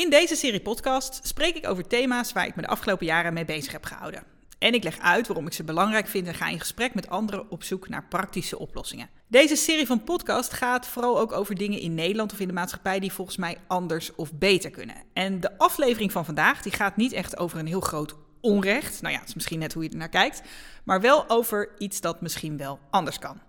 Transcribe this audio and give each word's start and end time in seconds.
In 0.00 0.10
deze 0.10 0.36
serie 0.36 0.60
podcast 0.60 1.20
spreek 1.22 1.56
ik 1.56 1.68
over 1.68 1.86
thema's 1.86 2.32
waar 2.32 2.46
ik 2.46 2.56
me 2.56 2.62
de 2.62 2.68
afgelopen 2.68 3.06
jaren 3.06 3.32
mee 3.32 3.44
bezig 3.44 3.72
heb 3.72 3.84
gehouden. 3.84 4.22
En 4.58 4.74
ik 4.74 4.82
leg 4.82 4.98
uit 4.98 5.26
waarom 5.26 5.46
ik 5.46 5.52
ze 5.52 5.64
belangrijk 5.64 6.06
vind 6.06 6.26
en 6.26 6.34
ga 6.34 6.48
in 6.48 6.58
gesprek 6.60 6.94
met 6.94 7.08
anderen 7.08 7.50
op 7.50 7.62
zoek 7.62 7.88
naar 7.88 8.08
praktische 8.08 8.58
oplossingen. 8.58 9.08
Deze 9.28 9.56
serie 9.56 9.86
van 9.86 10.04
podcast 10.04 10.52
gaat 10.52 10.86
vooral 10.86 11.20
ook 11.20 11.32
over 11.32 11.54
dingen 11.54 11.80
in 11.80 11.94
Nederland 11.94 12.32
of 12.32 12.40
in 12.40 12.46
de 12.46 12.52
maatschappij 12.52 13.00
die 13.00 13.12
volgens 13.12 13.36
mij 13.36 13.56
anders 13.66 14.14
of 14.14 14.32
beter 14.32 14.70
kunnen. 14.70 14.96
En 15.12 15.40
de 15.40 15.58
aflevering 15.58 16.12
van 16.12 16.24
vandaag 16.24 16.62
die 16.62 16.72
gaat 16.72 16.96
niet 16.96 17.12
echt 17.12 17.38
over 17.38 17.58
een 17.58 17.66
heel 17.66 17.80
groot 17.80 18.14
onrecht. 18.40 19.02
Nou 19.02 19.14
ja, 19.14 19.20
het 19.20 19.28
is 19.28 19.34
misschien 19.34 19.58
net 19.58 19.72
hoe 19.72 19.82
je 19.82 19.90
er 19.90 19.96
naar 19.96 20.08
kijkt. 20.08 20.42
Maar 20.84 21.00
wel 21.00 21.28
over 21.28 21.68
iets 21.78 22.00
dat 22.00 22.20
misschien 22.20 22.56
wel 22.56 22.78
anders 22.90 23.18
kan. 23.18 23.40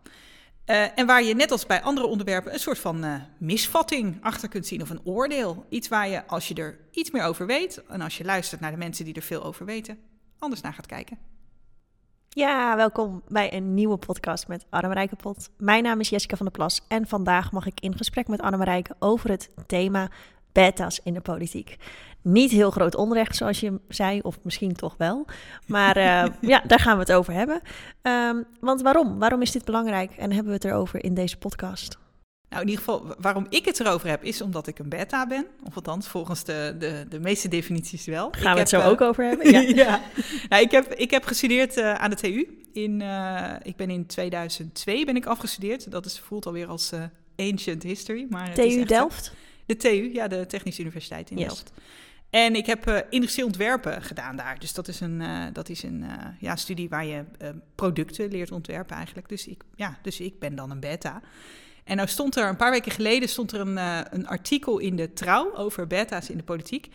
Uh, 0.72 0.98
en 0.98 1.06
waar 1.06 1.24
je 1.24 1.36
net 1.36 1.52
als 1.52 1.66
bij 1.66 1.82
andere 1.82 2.08
onderwerpen 2.08 2.54
een 2.54 2.60
soort 2.60 2.80
van 2.80 3.06
uh, 3.06 3.16
misvatting 3.38 4.18
achter 4.22 4.50
kunt 4.50 4.68
zien 4.68 4.82
of 4.82 4.90
een 4.90 5.02
oordeel. 5.04 5.66
Iets 5.70 5.88
waar 5.88 6.08
je 6.08 6.28
als 6.28 6.48
je 6.48 6.54
er 6.54 6.80
iets 6.92 7.12
meer 7.12 7.24
over 7.24 7.46
weet 7.46 7.84
en 7.88 8.02
als 8.02 8.18
je 8.18 8.24
luistert 8.24 8.62
naar 8.62 8.72
de 8.72 8.78
mensen 8.78 9.06
die 9.06 9.14
er 9.14 9.22
veel 9.22 9.44
over 9.44 9.66
weten, 9.66 9.98
anders 10.40 10.62
naar 10.62 10.74
gaat 10.74 10.86
kijken. 10.86 11.18
Ja, 12.30 12.76
welkom 12.76 13.22
bij 13.28 13.54
een 13.54 13.74
nieuwe 13.74 13.98
podcast 13.98 14.48
met 14.48 14.66
Annemarijke 14.70 15.16
Pot. 15.16 15.50
Mijn 15.58 15.84
naam 15.84 16.00
is 16.00 16.10
Jessica 16.10 16.36
van 16.36 16.46
der 16.46 16.56
Plas 16.56 16.82
en 16.88 17.08
vandaag 17.08 17.52
mag 17.52 17.66
ik 17.66 17.80
in 17.80 17.98
gesprek 17.98 18.28
met 18.28 18.42
Annemarijke 18.42 18.96
over 19.00 19.30
het 19.30 19.50
thema 19.68 20.10
beta's 20.52 21.00
in 21.04 21.14
de 21.14 21.22
politiek. 21.22 21.78
Niet 22.22 22.52
heel 22.52 22.72
groot 22.72 22.96
onrecht, 22.96 23.36
zoals 23.36 23.60
je 23.60 23.80
zei, 23.88 24.20
of 24.22 24.38
misschien 24.42 24.74
toch 24.74 24.96
wel. 24.98 25.26
Maar 25.66 25.98
uh, 25.98 26.26
ja, 26.52 26.62
daar 26.68 26.80
gaan 26.80 26.94
we 26.94 27.00
het 27.00 27.12
over 27.12 27.34
hebben. 27.34 27.62
Um, 28.02 28.46
want 28.60 28.82
waarom? 28.82 29.20
Waarom 29.20 29.42
is 29.42 29.52
dit 29.52 29.66
belangrijk 29.66 30.12
en 30.12 30.32
hebben 30.32 30.48
we 30.48 30.54
het 30.54 30.66
erover 30.66 31.04
in 31.04 31.14
deze 31.14 31.38
podcast? 31.38 32.00
Nou, 32.50 32.64
in 32.64 32.70
ieder 32.70 32.86
geval, 32.86 33.16
waarom 33.20 33.46
ik 33.50 33.66
het 33.66 33.80
erover 33.80 34.10
heb, 34.10 34.24
is 34.24 34.42
omdat 34.42 34.68
ik 34.68 34.80
een 34.80 34.90
beta 34.90 35.28
ben. 35.28 35.46
Of 35.64 35.76
althans, 35.76 36.08
volgens 36.08 36.44
de, 36.44 36.76
de, 36.80 37.06
de 37.10 37.20
meeste 37.20 37.48
definities 37.48 38.06
wel. 38.06 38.28
Gaan 38.32 38.48
ik 38.48 38.54
we 38.54 38.60
het 38.60 38.70
zo 38.70 38.80
uh, 38.80 38.88
ook 38.88 39.02
over 39.02 39.26
hebben? 39.26 39.52
Ja. 39.52 39.60
ja. 39.60 40.02
Nou, 40.50 40.64
ik, 40.64 40.72
heb, 40.72 40.94
ik 40.94 41.12
heb 41.12 41.24
gestudeerd 41.24 41.78
uh, 41.78 41.94
aan 41.94 42.10
de 42.10 42.16
TU. 42.16 42.64
In, 42.74 43.02
ik 43.64 43.76
ben 43.76 43.90
in 43.90 44.06
2002 44.06 45.06
ben 45.06 45.16
ik 45.16 45.26
afgestudeerd. 45.26 45.92
Dat 45.92 46.06
is, 46.06 46.20
voelt 46.20 46.46
alweer 46.46 46.68
als 46.68 46.92
ancient 47.36 47.84
history. 47.84 48.26
Maar 48.30 48.54
TU 48.54 48.86
Delft? 48.86 49.34
De 49.66 49.78
TU, 49.78 50.10
ja, 50.14 50.28
de 50.28 50.46
Technische 50.46 50.82
Universiteit 50.82 51.30
in 51.30 51.38
yes. 51.38 51.48
Delft. 51.48 51.72
En 52.32 52.56
ik 52.56 52.66
heb 52.66 52.88
uh, 52.88 52.98
industrieel 53.10 53.48
ontwerpen 53.48 54.02
gedaan 54.02 54.36
daar. 54.36 54.60
Dus 54.60 54.74
dat 54.74 54.88
is 54.88 55.00
een, 55.00 55.22
uh, 55.22 55.44
dat 55.54 55.70
is 55.70 55.84
een 55.84 56.04
uh, 56.04 56.12
ja, 56.40 56.56
studie 56.56 56.90
waar 56.90 57.06
je 57.06 57.24
producten 57.76 58.30
leert 58.30 58.52
ontwerpen 58.52 58.96
eigenlijk. 58.96 59.30
Dus 59.30 59.48
ik, 59.48 59.64
ja, 59.76 59.98
dus 60.02 60.20
ik 60.20 60.40
ben 60.40 60.56
dan 60.56 60.72
een 60.72 60.80
beta. 60.80 61.22
En 61.84 61.96
nou 61.96 62.08
stond 62.08 62.36
er 62.36 62.48
een 62.48 62.56
paar 62.56 62.72
weken 62.72 62.92
geleden 62.92 63.30
stond 63.30 63.52
er 63.52 63.60
een, 63.60 63.78
een 64.16 64.28
artikel 64.28 64.78
in 64.78 64.96
de 64.96 65.14
Trouw 65.14 65.56
over 65.56 65.88
beta's 65.88 66.30
in 66.30 66.38
de 66.38 66.44
politiek. 66.44 66.88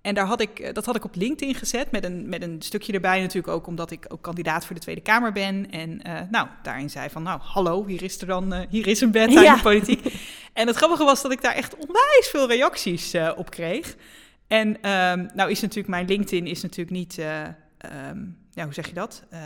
En 0.00 0.14
daar 0.14 0.26
had 0.26 0.40
ik, 0.40 0.74
dat 0.74 0.86
had 0.86 0.96
ik 0.96 1.04
op 1.04 1.14
LinkedIn 1.14 1.54
gezet 1.54 1.90
met 1.90 2.04
een, 2.04 2.28
met 2.28 2.42
een 2.42 2.62
stukje 2.62 2.92
erbij 2.92 3.20
natuurlijk 3.20 3.52
ook 3.52 3.66
omdat 3.66 3.90
ik 3.90 4.06
ook 4.08 4.22
kandidaat 4.22 4.66
voor 4.66 4.74
de 4.74 4.80
Tweede 4.80 5.00
Kamer 5.00 5.32
ben. 5.32 5.70
En 5.70 6.00
nou, 6.30 6.48
daarin 6.62 6.90
zei 6.90 7.10
van 7.10 7.22
nou, 7.22 7.40
hallo, 7.42 7.86
hier 7.86 8.02
is 8.02 8.20
er 8.20 8.26
dan, 8.26 8.66
hier 8.68 8.86
is 8.86 9.00
een 9.00 9.10
beta 9.10 9.40
ja. 9.40 9.50
in 9.50 9.56
de 9.56 9.62
politiek. 9.62 10.14
en 10.52 10.66
het 10.66 10.76
grappige 10.76 11.04
was 11.04 11.22
dat 11.22 11.32
ik 11.32 11.42
daar 11.42 11.54
echt 11.54 11.74
onwijs 11.74 12.28
veel 12.30 12.48
reacties 12.48 13.14
op 13.36 13.50
kreeg. 13.50 13.96
En 14.52 14.68
um, 14.68 15.28
nou 15.34 15.50
is 15.50 15.60
natuurlijk 15.60 15.88
mijn 15.88 16.06
LinkedIn 16.06 16.46
is 16.46 16.62
natuurlijk 16.62 16.96
niet, 16.96 17.18
uh, 17.18 17.42
um, 18.10 18.38
ja, 18.50 18.64
hoe 18.64 18.74
zeg 18.74 18.86
je 18.86 18.94
dat? 18.94 19.24
Uh, 19.32 19.38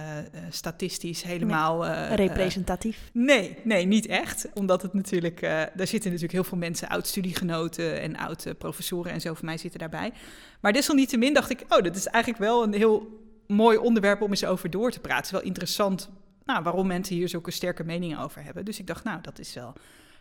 statistisch 0.51 1.23
helemaal... 1.23 1.79
Nee, 1.83 2.15
representatief. 2.15 3.11
nee, 3.13 3.57
nee, 3.65 3.87
niet 3.87 4.07
echt. 4.07 4.49
Omdat 4.55 4.83
het 4.83 4.93
natuurlijk, 4.93 5.41
daar 5.41 5.87
zitten 5.87 6.05
natuurlijk 6.05 6.33
heel 6.33 6.45
veel 6.45 6.59
mensen, 6.59 6.89
oud-studiegenoten 6.89 8.01
en 8.01 8.17
oud-professoren 8.17 9.13
en 9.13 9.21
zo 9.21 9.35
van 9.35 9.45
mij 9.45 9.59
zitten 9.59 9.81
daarbij. 9.81 10.13
Maar 10.61 10.73
desalniettemin 10.73 11.35
dacht 11.35 11.51
ik, 11.51 11.61
oh, 11.69 11.83
dat 11.83 11.97
is 11.97 12.07
eigenlijk 12.07 12.45
wel 12.45 12.63
een 12.63 12.75
heel 12.75 13.25
mooi 13.47 13.79
onderwerp 13.79 14.23
om 14.23 14.31
eens 14.31 14.45
over 14.45 14.71
door 14.71 14.91
te 14.91 15.01
praten. 15.01 15.17
Het 15.17 15.27
is 15.27 15.31
wel 15.31 15.43
interessant 15.43 16.11
nou, 16.45 16.63
waarom 16.63 16.87
mensen 16.87 17.17
hier 17.17 17.29
zulke 17.29 17.51
sterke 17.51 17.85
meningen 17.85 18.19
over 18.19 18.45
hebben. 18.45 18.65
Dus 18.65 18.79
ik 18.79 18.87
dacht, 18.87 19.05
nou, 19.05 19.21
dat 19.21 19.39
is 19.39 19.55
wel 19.55 19.73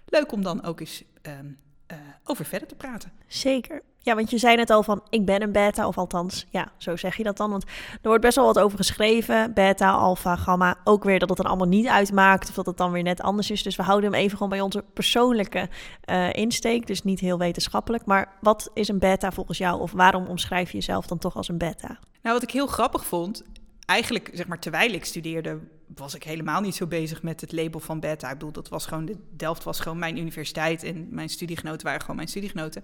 leuk 0.05 0.31
om 0.31 0.41
dan 0.41 0.63
ook 0.63 0.79
eens 0.79 1.03
um, 1.21 1.57
uh, 1.91 1.97
over 2.23 2.45
verder 2.45 2.67
te 2.67 2.75
praten. 2.75 3.11
Zeker. 3.27 3.81
Ja, 4.05 4.15
want 4.15 4.29
je 4.29 4.37
zei 4.37 4.55
net 4.55 4.69
al 4.69 4.83
van 4.83 5.03
ik 5.09 5.25
ben 5.25 5.41
een 5.41 5.51
beta, 5.51 5.87
of 5.87 5.97
althans, 5.97 6.45
ja, 6.49 6.71
zo 6.77 6.95
zeg 6.95 7.17
je 7.17 7.23
dat 7.23 7.37
dan. 7.37 7.49
Want 7.49 7.63
er 7.91 8.07
wordt 8.07 8.21
best 8.21 8.35
wel 8.35 8.45
wat 8.45 8.59
over 8.59 8.77
geschreven. 8.77 9.53
Beta, 9.53 9.91
alpha, 9.91 10.35
gamma. 10.35 10.77
Ook 10.83 11.03
weer 11.03 11.19
dat 11.19 11.29
het 11.29 11.37
dan 11.37 11.47
allemaal 11.47 11.67
niet 11.67 11.87
uitmaakt 11.87 12.49
of 12.49 12.55
dat 12.55 12.65
het 12.65 12.77
dan 12.77 12.91
weer 12.91 13.03
net 13.03 13.21
anders 13.21 13.51
is. 13.51 13.63
Dus 13.63 13.75
we 13.75 13.83
houden 13.83 14.11
hem 14.11 14.19
even 14.19 14.31
gewoon 14.31 14.49
bij 14.49 14.61
onze 14.61 14.83
persoonlijke 14.93 15.69
uh, 16.09 16.33
insteek. 16.33 16.87
Dus 16.87 17.03
niet 17.03 17.19
heel 17.19 17.37
wetenschappelijk. 17.37 18.05
Maar 18.05 18.31
wat 18.41 18.71
is 18.73 18.87
een 18.87 18.99
beta 18.99 19.31
volgens 19.31 19.57
jou? 19.57 19.81
Of 19.81 19.91
waarom 19.91 20.25
omschrijf 20.25 20.71
je 20.71 20.77
jezelf 20.77 21.07
dan 21.07 21.17
toch 21.17 21.35
als 21.35 21.49
een 21.49 21.57
beta? 21.57 21.87
Nou, 22.21 22.33
wat 22.35 22.43
ik 22.43 22.51
heel 22.51 22.67
grappig 22.67 23.05
vond, 23.05 23.43
eigenlijk, 23.85 24.29
zeg 24.33 24.47
maar, 24.47 24.59
terwijl 24.59 24.93
ik 24.93 25.05
studeerde, 25.05 25.59
was 25.95 26.15
ik 26.15 26.23
helemaal 26.23 26.61
niet 26.61 26.75
zo 26.75 26.87
bezig 26.87 27.23
met 27.23 27.41
het 27.41 27.51
label 27.51 27.79
van 27.79 27.99
beta. 27.99 28.27
Ik 28.27 28.37
bedoel, 28.37 28.51
dat 28.51 28.69
was 28.69 28.85
gewoon, 28.85 29.05
de 29.05 29.17
Delft 29.31 29.63
was 29.63 29.79
gewoon 29.79 29.99
mijn 29.99 30.17
universiteit 30.17 30.83
en 30.83 31.07
mijn 31.09 31.29
studiegenoten 31.29 31.85
waren 31.85 32.01
gewoon 32.01 32.15
mijn 32.15 32.27
studiegenoten. 32.27 32.83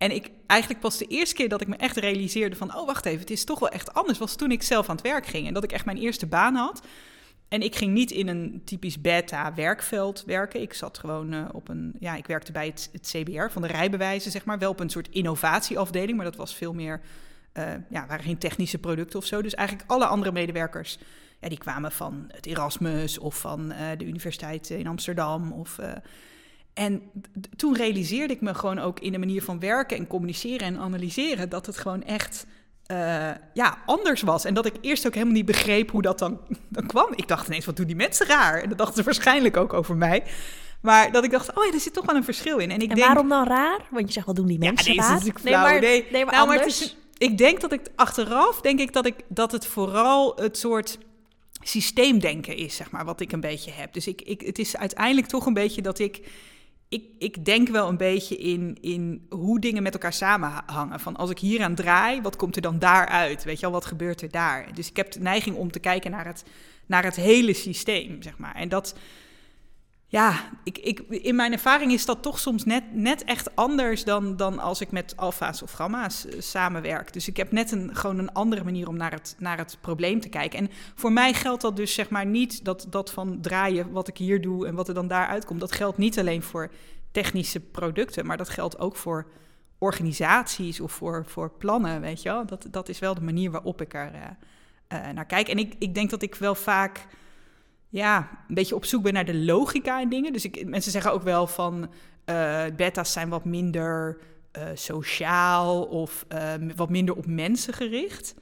En 0.00 0.14
ik 0.14 0.30
eigenlijk 0.46 0.80
pas 0.80 0.98
de 0.98 1.06
eerste 1.06 1.34
keer 1.34 1.48
dat 1.48 1.60
ik 1.60 1.68
me 1.68 1.76
echt 1.76 1.96
realiseerde 1.96 2.56
van, 2.56 2.76
oh 2.76 2.86
wacht 2.86 3.06
even, 3.06 3.20
het 3.20 3.30
is 3.30 3.44
toch 3.44 3.58
wel 3.58 3.68
echt 3.68 3.94
anders, 3.94 4.18
was 4.18 4.36
toen 4.36 4.50
ik 4.50 4.62
zelf 4.62 4.88
aan 4.88 4.96
het 4.96 5.04
werk 5.04 5.26
ging 5.26 5.46
en 5.46 5.54
dat 5.54 5.64
ik 5.64 5.72
echt 5.72 5.84
mijn 5.84 5.96
eerste 5.96 6.26
baan 6.26 6.54
had. 6.54 6.82
En 7.48 7.62
ik 7.62 7.76
ging 7.76 7.92
niet 7.92 8.10
in 8.10 8.28
een 8.28 8.62
typisch 8.64 9.00
beta 9.00 9.54
werkveld 9.54 10.22
werken. 10.26 10.60
Ik 10.60 10.74
zat 10.74 10.98
gewoon 10.98 11.32
uh, 11.32 11.48
op 11.52 11.68
een, 11.68 11.94
ja, 11.98 12.16
ik 12.16 12.26
werkte 12.26 12.52
bij 12.52 12.66
het, 12.66 12.90
CBR 13.00 13.48
van 13.50 13.62
de 13.62 13.68
rijbewijzen, 13.68 14.30
zeg 14.30 14.44
maar, 14.44 14.58
wel 14.58 14.70
op 14.70 14.80
een 14.80 14.90
soort 14.90 15.08
innovatieafdeling, 15.10 16.16
maar 16.16 16.26
dat 16.26 16.36
was 16.36 16.54
veel 16.54 16.74
meer 16.74 17.00
uh, 17.54 17.64
ja, 17.88 18.06
waren 18.06 18.24
geen 18.24 18.38
technische 18.38 18.78
producten 18.78 19.18
of 19.18 19.24
zo. 19.24 19.42
Dus 19.42 19.54
eigenlijk 19.54 19.90
alle 19.90 20.06
andere 20.06 20.32
medewerkers, 20.32 20.98
ja, 21.40 21.48
die 21.48 21.58
kwamen 21.58 21.92
van 21.92 22.24
het 22.28 22.46
Erasmus 22.46 23.18
of 23.18 23.38
van 23.40 23.72
uh, 23.72 23.78
de 23.96 24.04
Universiteit 24.04 24.70
in 24.70 24.86
Amsterdam. 24.86 25.52
Of, 25.52 25.78
en 26.74 27.02
toen 27.56 27.76
realiseerde 27.76 28.34
ik 28.34 28.40
me 28.40 28.54
gewoon 28.54 28.78
ook 28.78 29.00
in 29.00 29.12
de 29.12 29.18
manier 29.18 29.42
van 29.42 29.60
werken 29.60 29.96
en 29.96 30.06
communiceren 30.06 30.66
en 30.66 30.78
analyseren 30.78 31.48
dat 31.48 31.66
het 31.66 31.76
gewoon 31.76 32.02
echt 32.02 32.46
ja, 33.54 33.78
anders 33.86 34.22
was. 34.22 34.44
En 34.44 34.54
dat 34.54 34.66
ik 34.66 34.74
eerst 34.80 35.06
ook 35.06 35.14
helemaal 35.14 35.34
niet 35.34 35.46
begreep 35.46 35.90
hoe 35.90 36.02
dat 36.02 36.18
dan, 36.18 36.40
dan 36.68 36.86
kwam. 36.86 37.12
Ik 37.14 37.28
dacht 37.28 37.46
ineens, 37.46 37.64
wat 37.64 37.76
doen 37.76 37.86
die 37.86 37.96
mensen 37.96 38.26
raar? 38.26 38.62
En 38.62 38.68
dat 38.68 38.78
dachten 38.78 38.96
ze 38.96 39.02
waarschijnlijk 39.02 39.56
ook 39.56 39.72
over 39.72 39.96
mij. 39.96 40.22
Maar 40.82 41.12
dat 41.12 41.24
ik 41.24 41.30
dacht, 41.30 41.56
oh 41.56 41.64
ja, 41.64 41.72
er 41.72 41.80
zit 41.80 41.92
toch 41.92 42.06
wel 42.06 42.16
een 42.16 42.24
verschil 42.24 42.58
in. 42.58 42.70
En, 42.70 42.80
ik 42.80 42.88
en 42.88 42.94
denk, 42.94 43.06
waarom 43.06 43.28
dan 43.28 43.46
raar? 43.46 43.80
Want 43.90 44.06
je 44.06 44.12
zegt, 44.12 44.26
wat 44.26 44.36
doen 44.36 44.46
die 44.46 44.58
mensen 44.58 44.94
ja, 44.94 45.02
raar? 45.02 45.16
Is 45.16 45.24
natuurlijk 45.24 45.46
flauw. 45.46 45.62
Nee, 45.62 45.72
maar, 45.72 45.80
nee, 45.80 46.06
nee, 46.12 46.24
maar 46.24 46.34
nou. 46.34 46.48
Maar 46.48 46.66
is, 46.66 46.96
ik 47.18 47.38
denk 47.38 47.60
dat 47.60 47.72
ik 47.72 47.80
achteraf 47.96 48.60
denk 48.60 48.80
ik 48.80 48.92
dat 48.92 49.06
ik 49.06 49.14
dat 49.28 49.52
het 49.52 49.66
vooral 49.66 50.36
het 50.36 50.58
soort 50.58 50.98
systeemdenken 51.62 52.56
is, 52.56 52.76
zeg 52.76 52.90
maar, 52.90 53.04
wat 53.04 53.20
ik 53.20 53.32
een 53.32 53.40
beetje 53.40 53.70
heb. 53.70 53.92
Dus 53.92 54.06
ik, 54.06 54.22
ik, 54.22 54.40
het 54.40 54.58
is 54.58 54.76
uiteindelijk 54.76 55.26
toch 55.26 55.46
een 55.46 55.54
beetje 55.54 55.82
dat 55.82 55.98
ik. 55.98 56.28
Ik, 56.90 57.04
ik 57.18 57.44
denk 57.44 57.68
wel 57.68 57.88
een 57.88 57.96
beetje 57.96 58.36
in, 58.36 58.78
in 58.80 59.26
hoe 59.28 59.60
dingen 59.60 59.82
met 59.82 59.92
elkaar 59.92 60.12
samenhangen. 60.12 61.00
Van 61.00 61.16
als 61.16 61.30
ik 61.30 61.38
hier 61.38 61.62
aan 61.62 61.74
draai, 61.74 62.20
wat 62.20 62.36
komt 62.36 62.56
er 62.56 62.62
dan 62.62 62.78
daaruit? 62.78 63.44
Weet 63.44 63.60
je 63.60 63.66
al, 63.66 63.72
wat 63.72 63.84
gebeurt 63.84 64.22
er 64.22 64.30
daar? 64.30 64.74
Dus 64.74 64.88
ik 64.88 64.96
heb 64.96 65.12
de 65.12 65.20
neiging 65.20 65.56
om 65.56 65.70
te 65.70 65.78
kijken 65.78 66.10
naar 66.10 66.26
het, 66.26 66.44
naar 66.86 67.04
het 67.04 67.16
hele 67.16 67.54
systeem, 67.54 68.22
zeg 68.22 68.38
maar. 68.38 68.54
En 68.54 68.68
dat, 68.68 68.94
ja, 70.10 70.50
ik, 70.64 70.78
ik, 70.78 71.00
in 71.08 71.36
mijn 71.36 71.52
ervaring 71.52 71.92
is 71.92 72.04
dat 72.04 72.22
toch 72.22 72.38
soms 72.38 72.64
net, 72.64 72.84
net 72.92 73.24
echt 73.24 73.56
anders 73.56 74.04
dan, 74.04 74.36
dan 74.36 74.58
als 74.58 74.80
ik 74.80 74.90
met 74.90 75.16
alfa's 75.16 75.62
of 75.62 75.72
gamma's 75.72 76.26
uh, 76.26 76.40
samenwerk. 76.40 77.12
Dus 77.12 77.28
ik 77.28 77.36
heb 77.36 77.52
net 77.52 77.72
een, 77.72 77.96
gewoon 77.96 78.18
een 78.18 78.32
andere 78.32 78.64
manier 78.64 78.88
om 78.88 78.96
naar 78.96 79.12
het, 79.12 79.36
naar 79.38 79.58
het 79.58 79.78
probleem 79.80 80.20
te 80.20 80.28
kijken. 80.28 80.58
En 80.58 80.70
voor 80.94 81.12
mij 81.12 81.32
geldt 81.34 81.62
dat 81.62 81.76
dus 81.76 81.94
zeg 81.94 82.08
maar 82.08 82.26
niet 82.26 82.64
dat, 82.64 82.86
dat 82.88 83.10
van 83.10 83.40
draaien 83.40 83.92
wat 83.92 84.08
ik 84.08 84.16
hier 84.16 84.40
doe 84.40 84.66
en 84.66 84.74
wat 84.74 84.88
er 84.88 84.94
dan 84.94 85.08
daar 85.08 85.26
uitkomt. 85.26 85.60
Dat 85.60 85.72
geldt 85.72 85.98
niet 85.98 86.18
alleen 86.18 86.42
voor 86.42 86.70
technische 87.10 87.60
producten, 87.60 88.26
maar 88.26 88.36
dat 88.36 88.48
geldt 88.48 88.78
ook 88.78 88.96
voor 88.96 89.26
organisaties 89.78 90.80
of 90.80 90.92
voor, 90.92 91.24
voor 91.26 91.50
plannen, 91.50 92.00
weet 92.00 92.22
je 92.22 92.28
wel. 92.28 92.46
Dat, 92.46 92.66
dat 92.70 92.88
is 92.88 92.98
wel 92.98 93.14
de 93.14 93.20
manier 93.20 93.50
waarop 93.50 93.80
ik 93.80 93.94
er 93.94 94.12
uh, 94.14 94.20
uh, 94.92 95.10
naar 95.10 95.26
kijk. 95.26 95.48
En 95.48 95.58
ik, 95.58 95.74
ik 95.78 95.94
denk 95.94 96.10
dat 96.10 96.22
ik 96.22 96.34
wel 96.34 96.54
vaak 96.54 97.06
ja, 97.90 98.28
een 98.48 98.54
beetje 98.54 98.74
op 98.74 98.84
zoek 98.84 99.02
ben 99.02 99.12
naar 99.12 99.24
de 99.24 99.38
logica 99.38 100.00
in 100.00 100.08
dingen. 100.08 100.32
Dus 100.32 100.44
ik, 100.44 100.66
mensen 100.66 100.92
zeggen 100.92 101.12
ook 101.12 101.22
wel 101.22 101.46
van 101.46 101.90
uh, 102.26 102.64
beta's 102.76 103.12
zijn 103.12 103.28
wat 103.28 103.44
minder 103.44 104.18
uh, 104.58 104.62
sociaal 104.74 105.82
of 105.82 106.26
uh, 106.32 106.52
wat 106.76 106.90
minder 106.90 107.14
op 107.14 107.26
mensen 107.26 107.74
gericht. 107.74 108.34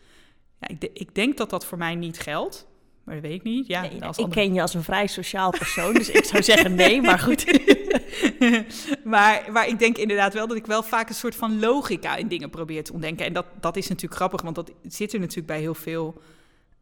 Ja, 0.61 0.69
ik, 0.69 0.81
de, 0.81 0.91
ik, 0.93 1.15
denk 1.15 1.37
dat 1.37 1.51
dat 1.51 1.67
voor 1.67 1.79
mij 1.79 1.95
niet 1.95 2.19
geldt. 2.19 2.67
Maar 3.05 3.15
dat 3.15 3.25
weet 3.25 3.35
ik 3.35 3.43
niet. 3.43 3.67
Ja, 3.67 3.81
nee, 3.81 4.05
als 4.05 4.17
ik 4.17 4.25
andere... 4.25 4.41
ken 4.41 4.55
je 4.55 4.61
als 4.61 4.75
een 4.75 4.83
vrij 4.83 5.07
sociaal 5.07 5.51
persoon, 5.51 5.95
dus 5.95 6.11
ik 6.11 6.25
zou 6.25 6.43
zeggen 6.43 6.75
nee, 6.75 7.03
maar 7.09 7.19
goed. 7.19 7.45
maar, 9.05 9.49
maar 9.53 9.69
ik 9.69 9.79
denk 9.79 9.99
inderdaad 9.99 10.35
wel 10.35 10.47
dat 10.47 10.57
ik 10.57 10.67
wel 10.67 10.83
vaak 10.83 11.09
een 11.09 11.15
soort 11.15 11.35
van 11.35 11.59
logica 11.59 12.17
in 12.17 12.29
dingen 12.29 12.51
probeer 12.51 12.85
te 12.85 12.93
ontdenken. 12.93 13.27
En 13.27 13.33
dat, 13.33 13.47
dat 13.61 13.77
is 13.77 13.89
natuurlijk 13.89 14.15
grappig, 14.15 14.43
want 14.43 14.55
dat 14.55 14.73
zit 14.83 15.13
er 15.13 15.21
natuurlijk 15.21 15.47
bij 15.47 15.61
heel 15.61 15.75
veel 15.75 16.21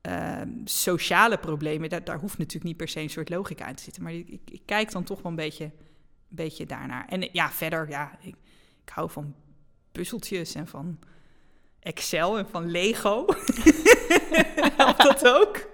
uh, 0.07 0.41
sociale 0.65 1.39
problemen, 1.39 1.89
daar, 1.89 2.05
daar, 2.05 2.19
hoeft 2.19 2.39
natuurlijk 2.39 2.65
niet 2.65 2.77
per 2.77 2.89
se 2.89 3.01
een 3.01 3.11
soort 3.11 3.29
logica 3.29 3.69
in 3.69 3.75
te 3.75 3.83
zitten. 3.83 4.03
Maar 4.03 4.13
ik, 4.13 4.29
ik, 4.29 4.41
ik 4.51 4.63
kijk 4.65 4.93
dan 4.93 5.05
toch 5.05 5.23
wel 5.23 5.31
een 5.31 5.37
beetje, 5.37 5.65
een 5.65 5.73
beetje 6.29 6.67
daarnaar. 6.67 7.07
En 7.09 7.29
ja, 7.33 7.51
verder, 7.51 7.89
ja, 7.89 8.19
ik, 8.21 8.35
ik 8.83 8.89
hou 8.93 9.11
van 9.11 9.35
puzzeltjes 9.93 10.55
en 10.55 10.67
van 10.67 10.99
Excel 11.81 12.39
en 12.39 12.49
van 12.49 12.71
Lego. 12.71 13.25
Helpt 14.77 15.03
dat 15.03 15.29
ook? 15.29 15.69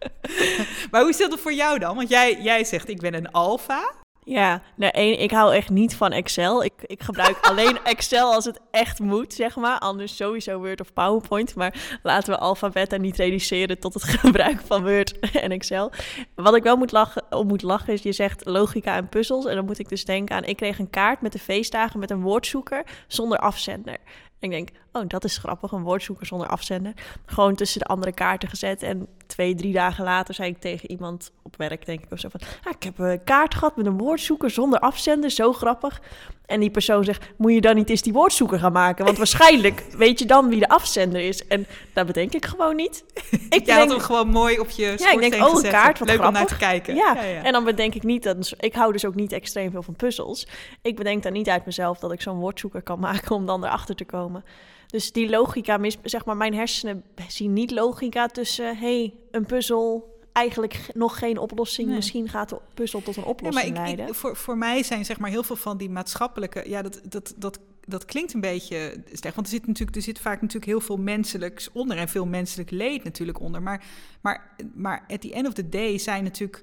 maar 0.90 1.02
hoe 1.02 1.12
zit 1.12 1.30
het 1.30 1.40
voor 1.40 1.52
jou 1.52 1.78
dan? 1.78 1.96
Want 1.96 2.08
jij, 2.08 2.42
jij 2.42 2.64
zegt, 2.64 2.88
ik 2.88 3.00
ben 3.00 3.14
een 3.14 3.30
alfa. 3.30 4.04
Ja, 4.28 4.62
één, 4.76 5.20
ik 5.20 5.30
hou 5.30 5.54
echt 5.54 5.70
niet 5.70 5.96
van 5.96 6.12
Excel. 6.12 6.64
Ik, 6.64 6.72
ik 6.80 7.02
gebruik 7.02 7.38
alleen 7.50 7.78
Excel 7.84 8.32
als 8.32 8.44
het 8.44 8.60
echt 8.70 9.00
moet, 9.00 9.32
zeg 9.32 9.56
maar. 9.56 9.78
Anders 9.78 10.16
sowieso 10.16 10.58
Word 10.58 10.80
of 10.80 10.92
PowerPoint. 10.92 11.54
Maar 11.54 11.98
laten 12.02 12.32
we 12.32 12.38
alfabet 12.38 12.98
niet 12.98 13.16
reduceren 13.16 13.78
tot 13.78 13.94
het 13.94 14.04
gebruik 14.18 14.60
van 14.60 14.82
Word 14.82 15.18
en 15.18 15.50
Excel. 15.50 15.92
Wat 16.34 16.56
ik 16.56 16.62
wel 16.62 16.76
moet 16.76 16.92
lachen, 16.92 17.24
om 17.30 17.46
moet 17.46 17.62
lachen 17.62 17.92
is, 17.92 18.02
je 18.02 18.12
zegt 18.12 18.44
logica 18.44 18.96
en 18.96 19.08
puzzels. 19.08 19.46
En 19.46 19.54
dan 19.54 19.64
moet 19.64 19.78
ik 19.78 19.88
dus 19.88 20.04
denken 20.04 20.36
aan, 20.36 20.44
ik 20.44 20.56
kreeg 20.56 20.78
een 20.78 20.90
kaart 20.90 21.20
met 21.20 21.32
de 21.32 21.38
feestdagen 21.38 22.00
met 22.00 22.10
een 22.10 22.22
woordzoeker 22.22 22.84
zonder 23.06 23.38
afzender. 23.38 23.98
ik 24.40 24.50
denk, 24.50 24.68
oh, 24.96 25.08
dat 25.08 25.24
is 25.24 25.36
grappig, 25.36 25.72
een 25.72 25.82
woordzoeker 25.82 26.26
zonder 26.26 26.48
afzender. 26.48 26.92
Gewoon 27.26 27.54
tussen 27.54 27.80
de 27.80 27.86
andere 27.86 28.12
kaarten 28.12 28.48
gezet. 28.48 28.82
En 28.82 29.06
twee, 29.26 29.54
drie 29.54 29.72
dagen 29.72 30.04
later 30.04 30.34
zei 30.34 30.50
ik 30.50 30.60
tegen 30.60 30.90
iemand 30.90 31.30
op 31.42 31.56
werk, 31.56 31.86
denk 31.86 32.02
ik, 32.02 32.12
of 32.12 32.18
zo 32.18 32.28
van... 32.28 32.40
Ah, 32.64 32.72
ik 32.76 32.82
heb 32.82 32.98
een 32.98 33.24
kaart 33.24 33.54
gehad 33.54 33.76
met 33.76 33.86
een 33.86 33.98
woordzoeker 33.98 34.50
zonder 34.50 34.78
afzender, 34.78 35.30
zo 35.30 35.52
grappig. 35.52 36.00
En 36.46 36.60
die 36.60 36.70
persoon 36.70 37.04
zegt, 37.04 37.24
moet 37.36 37.52
je 37.52 37.60
dan 37.60 37.74
niet 37.74 37.90
eens 37.90 38.02
die 38.02 38.12
woordzoeker 38.12 38.58
gaan 38.58 38.72
maken? 38.72 39.04
Want 39.04 39.16
waarschijnlijk 39.16 39.84
weet 39.98 40.18
je 40.18 40.24
dan 40.24 40.48
wie 40.48 40.58
de 40.58 40.68
afzender 40.68 41.20
is. 41.20 41.46
En 41.46 41.66
dat 41.92 42.06
bedenk 42.06 42.32
ik 42.32 42.44
gewoon 42.44 42.76
niet. 42.76 43.04
Ik 43.48 43.66
Jij 43.66 43.78
had 43.78 43.90
hem 43.90 44.00
gewoon 44.00 44.28
mooi 44.28 44.58
op 44.58 44.70
je 44.70 44.94
Ja, 44.96 45.10
ik 45.10 45.20
denk, 45.20 45.34
oh, 45.34 45.64
een 45.64 45.70
kaart, 45.70 45.98
wat 45.98 46.08
Leuk 46.08 46.18
grappig. 46.18 46.26
om 46.26 46.32
naar 46.32 46.46
te 46.46 46.56
kijken. 46.56 46.94
Ja. 46.94 47.14
ja, 47.14 47.22
ja. 47.22 47.42
en 47.42 47.52
dan 47.52 47.64
bedenk 47.64 47.94
ik 47.94 48.02
niet, 48.02 48.22
dat, 48.22 48.54
ik 48.58 48.74
hou 48.74 48.92
dus 48.92 49.04
ook 49.04 49.14
niet 49.14 49.32
extreem 49.32 49.70
veel 49.70 49.82
van 49.82 49.96
puzzels. 49.96 50.46
Ik 50.82 50.96
bedenk 50.96 51.22
dan 51.22 51.32
niet 51.32 51.48
uit 51.48 51.66
mezelf 51.66 51.98
dat 51.98 52.12
ik 52.12 52.20
zo'n 52.20 52.38
woordzoeker 52.38 52.82
kan 52.82 52.98
maken 53.00 53.34
om 53.34 53.46
dan 53.46 53.64
erachter 53.64 53.94
te 53.94 54.04
komen. 54.04 54.44
Dus 54.86 55.12
die 55.12 55.28
logica, 55.28 55.76
mis, 55.76 55.98
zeg 56.02 56.24
maar, 56.24 56.36
mijn 56.36 56.54
hersenen 56.54 57.04
zien 57.28 57.52
niet 57.52 57.70
logica 57.70 58.26
tussen, 58.26 58.76
hey, 58.76 59.14
een 59.30 59.46
puzzel, 59.46 60.14
eigenlijk 60.32 60.80
nog 60.94 61.18
geen 61.18 61.38
oplossing. 61.38 61.88
Misschien 61.88 62.28
gaat 62.28 62.48
de 62.48 62.60
puzzel 62.74 63.02
tot 63.02 63.16
een 63.16 63.24
oplossing 63.24 63.66
ja, 63.66 63.72
maar 63.72 63.84
leiden. 63.84 64.06
Ik, 64.06 64.14
voor, 64.14 64.36
voor 64.36 64.58
mij 64.58 64.82
zijn 64.82 65.04
zeg 65.04 65.18
maar 65.18 65.30
heel 65.30 65.42
veel 65.42 65.56
van 65.56 65.76
die 65.76 65.90
maatschappelijke, 65.90 66.68
ja, 66.68 66.82
dat, 66.82 67.00
dat, 67.04 67.34
dat, 67.36 67.58
dat 67.86 68.04
klinkt 68.04 68.34
een 68.34 68.40
beetje 68.40 69.02
slecht, 69.12 69.34
want 69.34 69.46
er 69.46 69.52
zit 69.52 69.66
natuurlijk, 69.66 69.96
er 69.96 70.02
zit 70.02 70.18
vaak 70.18 70.40
natuurlijk 70.40 70.66
heel 70.70 70.80
veel 70.80 70.96
menselijks 70.96 71.72
onder 71.72 71.96
en 71.96 72.08
veel 72.08 72.26
menselijk 72.26 72.70
leed 72.70 73.04
natuurlijk 73.04 73.40
onder. 73.40 73.62
Maar, 73.62 73.84
maar, 74.20 74.54
maar 74.74 75.04
at 75.08 75.20
the 75.20 75.32
end 75.32 75.46
of 75.46 75.52
the 75.52 75.68
day 75.68 75.98
zijn 75.98 76.24
natuurlijk 76.24 76.62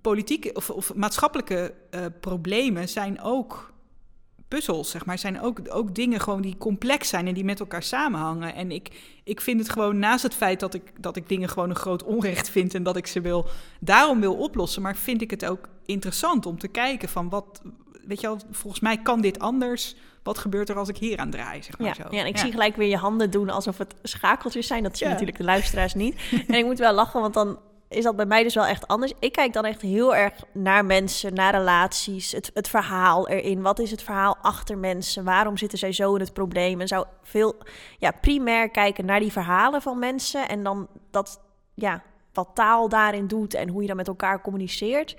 politieke 0.00 0.52
of, 0.52 0.70
of 0.70 0.94
maatschappelijke 0.94 1.74
uh, 1.90 2.06
problemen 2.20 2.88
zijn 2.88 3.20
ook 3.20 3.72
puzzels, 4.48 4.90
zeg 4.90 5.06
maar, 5.06 5.18
zijn 5.18 5.40
ook, 5.40 5.60
ook 5.68 5.94
dingen 5.94 6.20
gewoon 6.20 6.42
die 6.42 6.56
complex 6.58 7.08
zijn 7.08 7.26
en 7.26 7.34
die 7.34 7.44
met 7.44 7.60
elkaar 7.60 7.82
samenhangen. 7.82 8.54
En 8.54 8.70
ik, 8.70 8.90
ik 9.24 9.40
vind 9.40 9.60
het 9.60 9.70
gewoon, 9.70 9.98
naast 9.98 10.22
het 10.22 10.34
feit 10.34 10.60
dat 10.60 10.74
ik, 10.74 11.02
dat 11.02 11.16
ik 11.16 11.28
dingen 11.28 11.48
gewoon 11.48 11.70
een 11.70 11.76
groot 11.76 12.02
onrecht 12.02 12.50
vind 12.50 12.74
en 12.74 12.82
dat 12.82 12.96
ik 12.96 13.06
ze 13.06 13.20
wil, 13.20 13.46
daarom 13.80 14.20
wil 14.20 14.34
oplossen, 14.34 14.82
maar 14.82 14.96
vind 14.96 15.22
ik 15.22 15.30
het 15.30 15.44
ook 15.44 15.68
interessant 15.86 16.46
om 16.46 16.58
te 16.58 16.68
kijken 16.68 17.08
van 17.08 17.28
wat, 17.28 17.62
weet 18.06 18.20
je 18.20 18.26
wel, 18.26 18.38
volgens 18.50 18.82
mij 18.82 18.98
kan 18.98 19.20
dit 19.20 19.38
anders. 19.38 19.96
Wat 20.22 20.38
gebeurt 20.38 20.68
er 20.68 20.76
als 20.76 20.88
ik 20.88 20.96
hier 20.96 21.18
aan 21.18 21.30
draai? 21.30 21.62
Zeg 21.62 21.78
maar 21.78 21.88
ja, 21.88 21.94
zo. 21.94 22.02
ja, 22.10 22.20
en 22.20 22.26
ik 22.26 22.38
zie 22.38 22.50
gelijk 22.50 22.76
weer 22.76 22.88
je 22.88 22.96
handen 22.96 23.30
doen 23.30 23.50
alsof 23.50 23.78
het 23.78 23.94
schakeltjes 24.02 24.66
zijn. 24.66 24.82
Dat 24.82 24.98
zien 24.98 25.08
natuurlijk 25.08 25.36
de 25.36 25.44
luisteraars 25.44 25.94
niet. 25.94 26.16
en 26.48 26.54
ik 26.54 26.64
moet 26.64 26.78
wel 26.78 26.92
lachen, 26.92 27.20
want 27.20 27.34
dan 27.34 27.58
is 27.94 28.04
dat 28.04 28.16
bij 28.16 28.26
mij 28.26 28.42
dus 28.42 28.54
wel 28.54 28.66
echt 28.66 28.86
anders. 28.86 29.12
Ik 29.18 29.32
kijk 29.32 29.52
dan 29.52 29.64
echt 29.64 29.80
heel 29.80 30.14
erg 30.14 30.32
naar 30.52 30.84
mensen, 30.84 31.34
naar 31.34 31.54
relaties, 31.54 32.32
het, 32.32 32.50
het 32.54 32.68
verhaal 32.68 33.28
erin. 33.28 33.62
Wat 33.62 33.78
is 33.78 33.90
het 33.90 34.02
verhaal 34.02 34.36
achter 34.42 34.78
mensen? 34.78 35.24
Waarom 35.24 35.56
zitten 35.56 35.78
zij 35.78 35.92
zo 35.92 36.14
in 36.14 36.20
het 36.20 36.32
probleem? 36.32 36.80
En 36.80 36.88
zou 36.88 37.06
veel 37.22 37.54
ja, 37.98 38.10
primair 38.10 38.70
kijken 38.70 39.04
naar 39.04 39.20
die 39.20 39.32
verhalen 39.32 39.82
van 39.82 39.98
mensen 39.98 40.48
en 40.48 40.62
dan 40.62 40.88
dat, 41.10 41.40
ja, 41.74 42.02
wat 42.32 42.50
taal 42.54 42.88
daarin 42.88 43.26
doet 43.26 43.54
en 43.54 43.68
hoe 43.68 43.80
je 43.80 43.88
dan 43.88 43.96
met 43.96 44.08
elkaar 44.08 44.40
communiceert. 44.40 45.16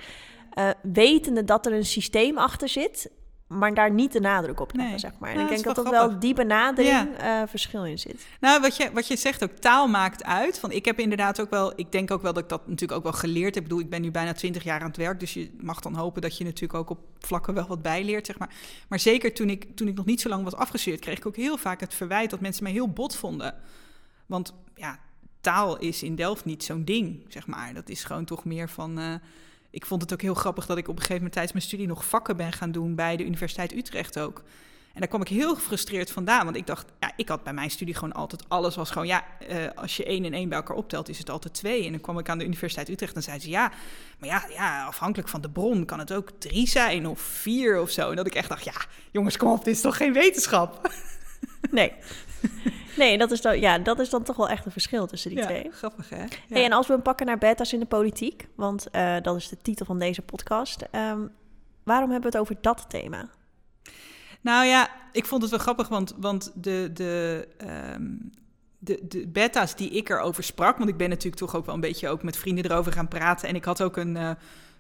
Uh, 0.59 0.69
wetende 0.81 1.43
dat 1.43 1.65
er 1.65 1.73
een 1.73 1.85
systeem 1.85 2.37
achter 2.37 2.69
zit 2.69 3.11
maar 3.47 3.73
daar 3.73 3.91
niet 3.91 4.11
de 4.11 4.19
nadruk 4.19 4.59
op 4.59 4.75
leggen, 4.75 4.99
zeg 4.99 5.11
maar. 5.19 5.29
En 5.29 5.39
ik 5.39 5.47
denk 5.47 5.63
dat 5.63 5.77
er 5.77 5.89
wel 5.89 6.19
die 6.19 6.33
benadering 6.33 7.09
ja. 7.17 7.41
uh, 7.41 7.47
verschil 7.47 7.85
in 7.85 7.99
zit. 7.99 8.25
Nou, 8.39 8.61
wat 8.61 8.77
je, 8.77 8.91
wat 8.93 9.07
je 9.07 9.15
zegt 9.15 9.43
ook, 9.43 9.51
taal 9.51 9.87
maakt 9.87 10.23
uit. 10.23 10.59
Van, 10.59 10.71
ik 10.71 10.85
heb 10.85 10.99
inderdaad 10.99 11.41
ook 11.41 11.49
wel, 11.49 11.73
ik 11.75 11.91
denk 11.91 12.11
ook 12.11 12.21
wel 12.21 12.33
dat 12.33 12.43
ik 12.43 12.49
dat 12.49 12.67
natuurlijk 12.67 12.97
ook 12.97 13.03
wel 13.03 13.19
geleerd 13.19 13.55
heb. 13.55 13.63
Ik 13.63 13.69
bedoel, 13.69 13.83
ik 13.83 13.89
ben 13.89 14.01
nu 14.01 14.11
bijna 14.11 14.33
twintig 14.33 14.63
jaar 14.63 14.79
aan 14.79 14.87
het 14.87 14.97
werk, 14.97 15.19
dus 15.19 15.33
je 15.33 15.55
mag 15.61 15.79
dan 15.79 15.95
hopen 15.95 16.21
dat 16.21 16.37
je 16.37 16.43
natuurlijk 16.43 16.73
ook 16.73 16.89
op 16.89 16.99
vlakken 17.19 17.53
wel 17.53 17.67
wat 17.67 17.81
bijleert, 17.81 18.25
zeg 18.25 18.39
maar. 18.39 18.53
Maar 18.87 18.99
zeker 18.99 19.33
toen 19.33 19.49
ik, 19.49 19.75
toen 19.75 19.87
ik 19.87 19.95
nog 19.95 20.05
niet 20.05 20.21
zo 20.21 20.29
lang 20.29 20.43
was 20.43 20.55
afgestudeerd, 20.55 21.01
kreeg 21.01 21.17
ik 21.17 21.25
ook 21.25 21.35
heel 21.35 21.57
vaak 21.57 21.79
het 21.79 21.93
verwijt 21.93 22.29
dat 22.29 22.39
mensen 22.39 22.63
mij 22.63 22.71
heel 22.71 22.89
bot 22.89 23.15
vonden. 23.15 23.55
Want 24.25 24.53
ja, 24.75 24.99
taal 25.41 25.77
is 25.77 26.03
in 26.03 26.15
Delft 26.15 26.45
niet 26.45 26.63
zo'n 26.63 26.85
ding, 26.85 27.25
zeg 27.27 27.47
maar. 27.47 27.73
Dat 27.73 27.89
is 27.89 28.03
gewoon 28.03 28.25
toch 28.25 28.45
meer 28.45 28.69
van... 28.69 28.99
Uh, 28.99 29.13
ik 29.75 29.85
vond 29.85 30.01
het 30.01 30.13
ook 30.13 30.21
heel 30.21 30.33
grappig 30.33 30.65
dat 30.65 30.77
ik 30.77 30.83
op 30.83 30.95
een 30.95 31.01
gegeven 31.01 31.15
moment 31.15 31.33
tijdens 31.33 31.53
mijn 31.53 31.65
studie 31.65 31.87
nog 31.87 32.05
vakken 32.05 32.37
ben 32.37 32.53
gaan 32.53 32.71
doen 32.71 32.95
bij 32.95 33.17
de 33.17 33.25
Universiteit 33.25 33.73
Utrecht 33.73 34.19
ook. 34.19 34.43
En 34.93 35.01
daar 35.01 35.09
kwam 35.09 35.21
ik 35.21 35.27
heel 35.27 35.55
gefrustreerd 35.55 36.11
vandaan, 36.11 36.43
want 36.43 36.55
ik 36.55 36.67
dacht, 36.67 36.85
ja, 36.99 37.11
ik 37.15 37.29
had 37.29 37.43
bij 37.43 37.53
mijn 37.53 37.71
studie 37.71 37.93
gewoon 37.93 38.13
altijd 38.13 38.43
alles 38.47 38.75
was 38.75 38.91
gewoon, 38.91 39.07
ja, 39.07 39.25
uh, 39.49 39.67
als 39.75 39.97
je 39.97 40.05
één 40.05 40.25
en 40.25 40.33
één 40.33 40.49
bij 40.49 40.57
elkaar 40.57 40.75
optelt, 40.75 41.09
is 41.09 41.17
het 41.17 41.29
altijd 41.29 41.53
twee. 41.53 41.85
En 41.85 41.91
dan 41.91 42.01
kwam 42.01 42.19
ik 42.19 42.29
aan 42.29 42.37
de 42.37 42.45
Universiteit 42.45 42.89
Utrecht 42.89 43.15
en 43.15 43.23
zei 43.23 43.39
ze, 43.39 43.49
ja, 43.49 43.71
maar 44.19 44.29
ja, 44.29 44.45
ja, 44.49 44.85
afhankelijk 44.85 45.29
van 45.29 45.41
de 45.41 45.49
bron 45.49 45.85
kan 45.85 45.99
het 45.99 46.13
ook 46.13 46.29
drie 46.39 46.67
zijn 46.67 47.07
of 47.07 47.19
vier 47.19 47.79
of 47.79 47.89
zo. 47.89 48.09
En 48.09 48.15
dat 48.15 48.27
ik 48.27 48.35
echt 48.35 48.49
dacht, 48.49 48.63
ja, 48.63 48.81
jongens, 49.11 49.37
kom 49.37 49.51
op, 49.51 49.63
dit 49.63 49.75
is 49.75 49.81
toch 49.81 49.97
geen 49.97 50.13
wetenschap? 50.13 50.89
Nee. 51.71 51.93
Nee, 52.97 53.17
dat 53.17 53.31
is, 53.31 53.41
dan, 53.41 53.59
ja, 53.59 53.77
dat 53.77 53.99
is 53.99 54.09
dan 54.09 54.23
toch 54.23 54.35
wel 54.35 54.49
echt 54.49 54.65
een 54.65 54.71
verschil 54.71 55.07
tussen 55.07 55.29
die 55.29 55.39
ja, 55.39 55.45
twee. 55.45 55.67
Grappig, 55.71 56.09
hè? 56.09 56.21
Ja. 56.21 56.27
Hey, 56.49 56.63
en 56.63 56.71
als 56.71 56.87
we 56.87 56.93
hem 56.93 57.01
pakken 57.01 57.25
naar 57.25 57.37
beta's 57.37 57.73
in 57.73 57.79
de 57.79 57.85
politiek, 57.85 58.47
want 58.55 58.87
uh, 58.91 59.15
dat 59.21 59.35
is 59.35 59.49
de 59.49 59.57
titel 59.61 59.85
van 59.85 59.99
deze 59.99 60.21
podcast. 60.21 60.81
Um, 60.91 61.31
waarom 61.83 62.11
hebben 62.11 62.31
we 62.31 62.37
het 62.37 62.47
over 62.47 62.61
dat 62.61 62.85
thema? 62.89 63.29
Nou 64.41 64.65
ja, 64.65 64.89
ik 65.11 65.25
vond 65.25 65.41
het 65.41 65.51
wel 65.51 65.59
grappig, 65.59 65.87
want, 65.87 66.13
want 66.17 66.51
de, 66.55 66.89
de, 66.93 67.47
um, 67.93 68.31
de, 68.79 68.99
de 69.07 69.27
beta's 69.27 69.75
die 69.75 69.89
ik 69.89 70.09
erover 70.09 70.43
sprak, 70.43 70.77
want 70.77 70.89
ik 70.89 70.97
ben 70.97 71.09
natuurlijk 71.09 71.41
toch 71.41 71.55
ook 71.55 71.65
wel 71.65 71.75
een 71.75 71.81
beetje 71.81 72.09
ook 72.09 72.23
met 72.23 72.37
vrienden 72.37 72.65
erover 72.65 72.91
gaan 72.91 73.07
praten. 73.07 73.49
En 73.49 73.55
ik 73.55 73.65
had 73.65 73.81
ook 73.81 73.97
een, 73.97 74.15
uh, 74.15 74.31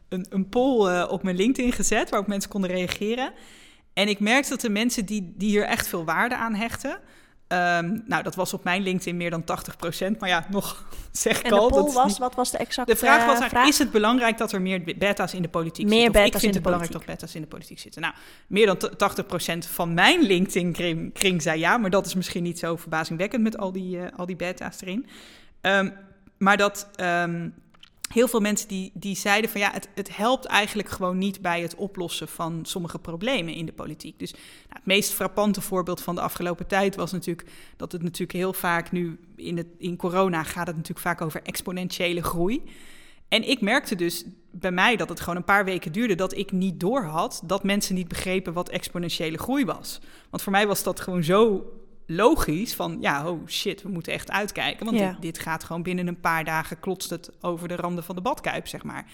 een, 0.09 0.25
een 0.29 0.49
poll 0.49 0.91
uh, 0.91 1.07
op 1.09 1.23
mijn 1.23 1.35
LinkedIn 1.35 1.71
gezet 1.71 2.09
waarop 2.09 2.27
mensen 2.27 2.49
konden 2.49 2.69
reageren. 2.69 3.33
En 3.93 4.07
ik 4.07 4.19
merkte 4.19 4.49
dat 4.49 4.61
de 4.61 4.69
mensen 4.69 5.05
die, 5.05 5.33
die 5.35 5.49
hier 5.49 5.65
echt 5.65 5.87
veel 5.87 6.05
waarde 6.05 6.35
aan 6.35 6.53
hechten, 6.53 6.99
Um, 7.47 8.03
nou, 8.05 8.23
dat 8.23 8.35
was 8.35 8.53
op 8.53 8.63
mijn 8.63 8.81
LinkedIn 8.81 9.17
meer 9.17 9.29
dan 9.29 9.43
80%. 9.43 10.17
Maar 10.19 10.29
ja, 10.29 10.45
nog 10.49 10.85
zeg 11.11 11.39
ik 11.39 11.45
en 11.45 11.51
al. 11.51 11.67
de 11.67 11.73
poll 11.73 11.83
dat 11.83 11.93
was, 11.93 12.07
niet... 12.07 12.17
wat 12.17 12.35
was 12.35 12.51
de 12.51 12.57
exacte 12.57 12.91
De 12.93 12.97
vraag 12.97 13.17
was 13.17 13.25
eigenlijk, 13.25 13.51
vraag? 13.51 13.67
is 13.67 13.77
het 13.77 13.91
belangrijk 13.91 14.37
dat 14.37 14.51
er 14.51 14.61
meer 14.61 14.95
beta's 14.97 15.33
in 15.33 15.41
de 15.41 15.47
politiek 15.47 15.85
meer 15.85 16.01
zitten? 16.01 16.21
Of 16.21 16.25
beta's 16.25 16.25
ik 16.25 16.39
vind 16.39 16.43
in 16.43 16.49
de 16.49 16.55
het 16.55 16.63
belangrijk 16.63 16.91
politiek. 16.91 17.07
dat 17.07 17.17
beta's 17.17 17.35
in 17.35 17.41
de 17.41 17.47
politiek 17.47 17.79
zitten. 17.79 18.01
Nou, 18.01 18.13
meer 18.47 18.65
dan 18.65 19.65
80% 19.65 19.69
van 19.71 19.93
mijn 19.93 20.21
LinkedIn-kring 20.21 21.13
kring 21.13 21.41
zei 21.41 21.59
ja. 21.59 21.77
Maar 21.77 21.89
dat 21.89 22.05
is 22.05 22.13
misschien 22.13 22.43
niet 22.43 22.59
zo 22.59 22.75
verbazingwekkend 22.75 23.43
met 23.43 23.57
al 23.57 23.71
die, 23.71 23.97
uh, 23.97 24.05
al 24.15 24.25
die 24.25 24.35
beta's 24.35 24.81
erin. 24.81 25.07
Um, 25.61 25.93
maar 26.37 26.57
dat... 26.57 26.89
Um, 26.99 27.53
heel 28.13 28.27
veel 28.27 28.39
mensen 28.39 28.67
die, 28.67 28.91
die 28.93 29.15
zeiden 29.15 29.49
van 29.49 29.61
ja, 29.61 29.71
het, 29.71 29.87
het 29.95 30.15
helpt 30.15 30.45
eigenlijk 30.45 30.89
gewoon 30.89 31.17
niet 31.17 31.41
bij 31.41 31.61
het 31.61 31.75
oplossen 31.75 32.27
van 32.27 32.59
sommige 32.63 32.99
problemen 32.99 33.53
in 33.53 33.65
de 33.65 33.73
politiek. 33.73 34.19
Dus 34.19 34.31
nou, 34.31 34.43
het 34.69 34.85
meest 34.85 35.13
frappante 35.13 35.61
voorbeeld 35.61 36.01
van 36.01 36.15
de 36.15 36.21
afgelopen 36.21 36.67
tijd 36.67 36.95
was 36.95 37.11
natuurlijk 37.11 37.49
dat 37.77 37.91
het 37.91 38.01
natuurlijk 38.01 38.31
heel 38.31 38.53
vaak 38.53 38.91
nu 38.91 39.19
in, 39.35 39.57
het, 39.57 39.67
in 39.77 39.97
corona 39.97 40.43
gaat 40.43 40.67
het 40.67 40.75
natuurlijk 40.75 41.05
vaak 41.05 41.21
over 41.21 41.41
exponentiële 41.43 42.23
groei. 42.23 42.63
En 43.27 43.49
ik 43.49 43.61
merkte 43.61 43.95
dus 43.95 44.25
bij 44.51 44.71
mij 44.71 44.95
dat 44.95 45.09
het 45.09 45.19
gewoon 45.19 45.35
een 45.35 45.43
paar 45.43 45.65
weken 45.65 45.91
duurde 45.91 46.15
dat 46.15 46.37
ik 46.37 46.51
niet 46.51 46.79
doorhad 46.79 47.41
dat 47.45 47.63
mensen 47.63 47.95
niet 47.95 48.07
begrepen 48.07 48.53
wat 48.53 48.69
exponentiële 48.69 49.37
groei 49.37 49.65
was. 49.65 49.99
Want 50.29 50.43
voor 50.43 50.51
mij 50.51 50.67
was 50.67 50.83
dat 50.83 50.99
gewoon 50.99 51.23
zo 51.23 51.65
logisch 52.05 52.73
van 52.73 52.97
ja, 52.99 53.29
oh 53.29 53.47
shit, 53.47 53.81
we 53.81 53.89
moeten 53.89 54.13
echt 54.13 54.31
uitkijken. 54.31 54.85
Want 54.85 54.97
Ja. 54.97 55.11
dit, 55.11 55.21
dit 55.21 55.39
gaat 55.39 55.63
gewoon 55.63 55.83
binnen 55.83 56.07
een 56.07 56.19
paar 56.19 56.43
dagen 56.43 56.79
klotst 56.79 57.09
het 57.09 57.29
over 57.41 57.67
de 57.67 57.75
randen 57.75 58.03
van 58.03 58.15
de 58.15 58.21
badkuip, 58.21 58.67
zeg 58.67 58.83
maar. 58.83 59.05